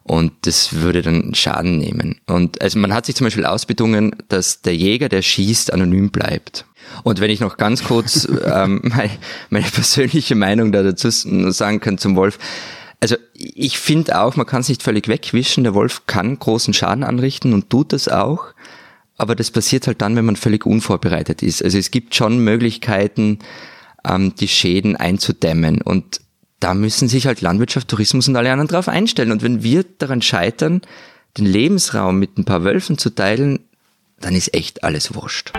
Und 0.03 0.33
das 0.41 0.73
würde 0.73 1.01
dann 1.01 1.33
Schaden 1.33 1.77
nehmen. 1.77 2.19
Und 2.27 2.61
also 2.61 2.77
man 2.77 2.93
hat 2.93 3.05
sich 3.05 3.15
zum 3.15 3.25
Beispiel 3.25 3.45
ausbedungen, 3.45 4.15
dass 4.27 4.61
der 4.61 4.75
Jäger, 4.75 5.07
der 5.07 5.21
schießt, 5.21 5.71
anonym 5.71 6.11
bleibt. 6.11 6.65
Und 7.03 7.21
wenn 7.21 7.31
ich 7.31 7.39
noch 7.39 7.55
ganz 7.55 7.85
kurz 7.85 8.27
ähm, 8.45 8.81
meine, 8.83 9.11
meine 9.49 9.67
persönliche 9.67 10.35
Meinung 10.35 10.71
da 10.71 10.83
dazu 10.83 11.09
sagen 11.09 11.79
kann 11.79 11.97
zum 11.97 12.15
Wolf, 12.15 12.37
also 12.99 13.17
ich 13.33 13.79
finde 13.79 14.19
auch, 14.21 14.37
man 14.37 14.45
kann 14.45 14.61
es 14.61 14.69
nicht 14.69 14.81
völlig 14.81 15.09
wegwischen. 15.09 15.65
Der 15.65 15.73
Wolf 15.73 16.03
kann 16.07 16.39
großen 16.39 16.73
Schaden 16.73 17.03
anrichten 17.03 17.53
und 17.53 17.69
tut 17.69 17.91
das 17.91 18.07
auch. 18.07 18.53
Aber 19.17 19.35
das 19.35 19.51
passiert 19.51 19.87
halt 19.87 20.01
dann, 20.01 20.15
wenn 20.15 20.25
man 20.25 20.37
völlig 20.37 20.65
unvorbereitet 20.65 21.43
ist. 21.43 21.61
Also 21.61 21.77
es 21.77 21.91
gibt 21.91 22.15
schon 22.15 22.39
Möglichkeiten, 22.39 23.39
ähm, 24.07 24.33
die 24.35 24.47
Schäden 24.47 24.95
einzudämmen. 24.95 25.81
Und 25.81 26.21
da 26.63 26.73
müssen 26.73 27.09
sich 27.09 27.27
halt 27.27 27.41
Landwirtschaft, 27.41 27.89
Tourismus 27.89 28.29
und 28.29 28.37
alle 28.37 28.49
anderen 28.49 28.69
drauf 28.69 28.87
einstellen. 28.87 29.33
Und 29.33 29.43
wenn 29.43 29.63
wir 29.63 29.83
daran 29.83 30.21
scheitern, 30.21 30.81
den 31.37 31.45
Lebensraum 31.45 32.17
mit 32.17 32.37
ein 32.37 32.45
paar 32.45 32.63
Wölfen 32.63 32.97
zu 32.97 33.09
teilen, 33.09 33.59
dann 34.21 34.33
ist 34.33 34.53
echt 34.53 34.85
alles 34.85 35.13
wurscht. 35.13 35.51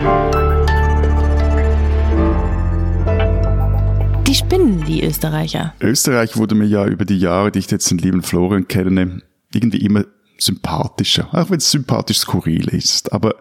Die 4.25 4.33
spinnen, 4.33 4.83
die 4.85 5.03
Österreicher. 5.03 5.75
Österreich 5.79 6.37
wurde 6.37 6.55
mir 6.55 6.65
ja 6.65 6.87
über 6.87 7.05
die 7.05 7.19
Jahre, 7.19 7.51
die 7.51 7.59
ich 7.59 7.69
jetzt 7.69 7.91
den 7.91 7.99
lieben 7.99 8.23
Florian 8.23 8.67
kenne, 8.67 9.21
irgendwie 9.53 9.85
immer 9.85 10.05
sympathischer. 10.39 11.29
Auch 11.33 11.51
wenn 11.51 11.57
es 11.57 11.69
sympathisch 11.69 12.17
skurril 12.17 12.67
ist. 12.69 13.13
Aber 13.13 13.35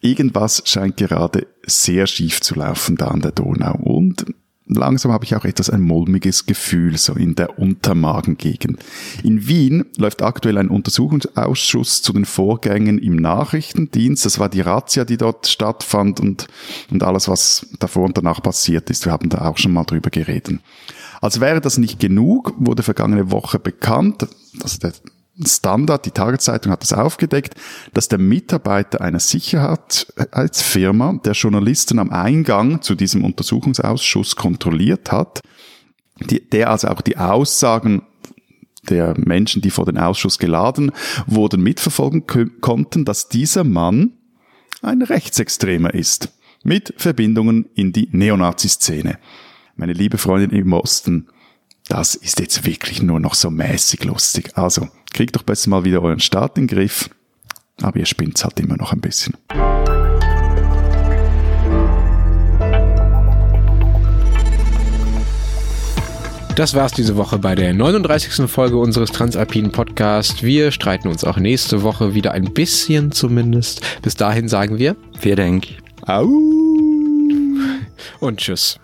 irgendwas 0.00 0.62
scheint 0.64 0.96
gerade 0.96 1.46
sehr 1.64 2.08
schief 2.08 2.40
zu 2.40 2.56
laufen 2.56 2.96
da 2.96 3.06
an 3.06 3.20
der 3.20 3.30
Donau. 3.30 3.76
Und 3.76 4.26
langsam 4.68 5.12
habe 5.12 5.24
ich 5.24 5.34
auch 5.34 5.44
etwas 5.44 5.70
ein 5.70 5.80
mulmiges 5.80 6.46
Gefühl, 6.46 6.96
so 6.96 7.14
in 7.14 7.34
der 7.34 7.58
Untermagengegend. 7.58 8.84
In 9.22 9.48
Wien 9.48 9.84
läuft 9.96 10.22
aktuell 10.22 10.58
ein 10.58 10.68
Untersuchungsausschuss 10.68 12.02
zu 12.02 12.12
den 12.12 12.24
Vorgängen 12.24 12.98
im 12.98 13.16
Nachrichtendienst. 13.16 14.24
Das 14.24 14.38
war 14.38 14.48
die 14.48 14.60
Razzia, 14.60 15.04
die 15.04 15.16
dort 15.16 15.46
stattfand 15.46 16.20
und, 16.20 16.46
und 16.90 17.02
alles, 17.02 17.28
was 17.28 17.66
davor 17.78 18.04
und 18.04 18.16
danach 18.16 18.42
passiert 18.42 18.90
ist. 18.90 19.04
Wir 19.04 19.12
haben 19.12 19.28
da 19.28 19.46
auch 19.46 19.58
schon 19.58 19.72
mal 19.72 19.84
drüber 19.84 20.10
geredet. 20.10 20.60
Als 21.20 21.40
wäre 21.40 21.60
das 21.60 21.78
nicht 21.78 21.98
genug, 21.98 22.54
wurde 22.58 22.82
vergangene 22.82 23.30
Woche 23.30 23.58
bekannt, 23.58 24.26
dass 24.60 24.78
der 24.78 24.92
Standard, 25.44 26.06
die 26.06 26.10
Tageszeitung 26.10 26.72
hat 26.72 26.82
das 26.82 26.92
aufgedeckt, 26.92 27.54
dass 27.94 28.08
der 28.08 28.18
Mitarbeiter 28.18 29.00
einer 29.00 29.20
Sicherheitsfirma, 29.20 31.20
der 31.24 31.32
Journalisten 31.32 31.98
am 31.98 32.10
Eingang 32.10 32.82
zu 32.82 32.94
diesem 32.94 33.24
Untersuchungsausschuss 33.24 34.36
kontrolliert 34.36 35.12
hat, 35.12 35.40
die, 36.20 36.48
der 36.48 36.70
also 36.70 36.88
auch 36.88 37.00
die 37.00 37.16
Aussagen 37.16 38.02
der 38.88 39.14
Menschen, 39.18 39.62
die 39.62 39.70
vor 39.70 39.86
den 39.86 39.98
Ausschuss 39.98 40.38
geladen 40.38 40.92
wurden, 41.26 41.62
mitverfolgen 41.62 42.24
konnten, 42.60 43.04
dass 43.04 43.28
dieser 43.28 43.64
Mann 43.64 44.12
ein 44.82 45.02
Rechtsextremer 45.02 45.94
ist, 45.94 46.30
mit 46.62 46.94
Verbindungen 46.96 47.66
in 47.74 47.92
die 47.92 48.08
Neonazi-Szene. 48.10 49.18
Meine 49.76 49.92
liebe 49.92 50.18
Freundin 50.18 50.50
im 50.50 50.72
Osten, 50.72 51.28
das 51.88 52.14
ist 52.14 52.40
jetzt 52.40 52.66
wirklich 52.66 53.02
nur 53.02 53.20
noch 53.20 53.34
so 53.34 53.50
mäßig 53.50 54.04
lustig. 54.04 54.56
Also, 54.56 54.88
kriegt 55.12 55.36
doch 55.36 55.42
besser 55.42 55.70
mal 55.70 55.84
wieder 55.84 56.02
euren 56.02 56.20
Start 56.20 56.58
in 56.58 56.66
den 56.66 56.76
Griff. 56.76 57.10
Aber 57.80 57.98
ihr 57.98 58.06
spinnt's 58.06 58.44
halt 58.44 58.58
immer 58.60 58.76
noch 58.76 58.92
ein 58.92 59.00
bisschen. 59.00 59.34
Das 66.58 66.74
war's 66.74 66.90
diese 66.90 67.14
Woche 67.16 67.38
bei 67.38 67.54
der 67.54 67.72
39. 67.72 68.50
Folge 68.50 68.78
unseres 68.78 69.12
Transalpinen 69.12 69.70
Podcasts. 69.70 70.42
Wir 70.42 70.72
streiten 70.72 71.06
uns 71.06 71.22
auch 71.22 71.36
nächste 71.36 71.84
Woche 71.84 72.14
wieder 72.14 72.32
ein 72.32 72.52
bisschen 72.52 73.12
zumindest. 73.12 73.80
Bis 74.02 74.16
dahin 74.16 74.48
sagen 74.48 74.76
wir. 74.76 74.96
Vielen 75.20 75.36
Dank. 75.36 75.68
Au. 76.02 76.24
Und 78.18 78.38
tschüss. 78.38 78.80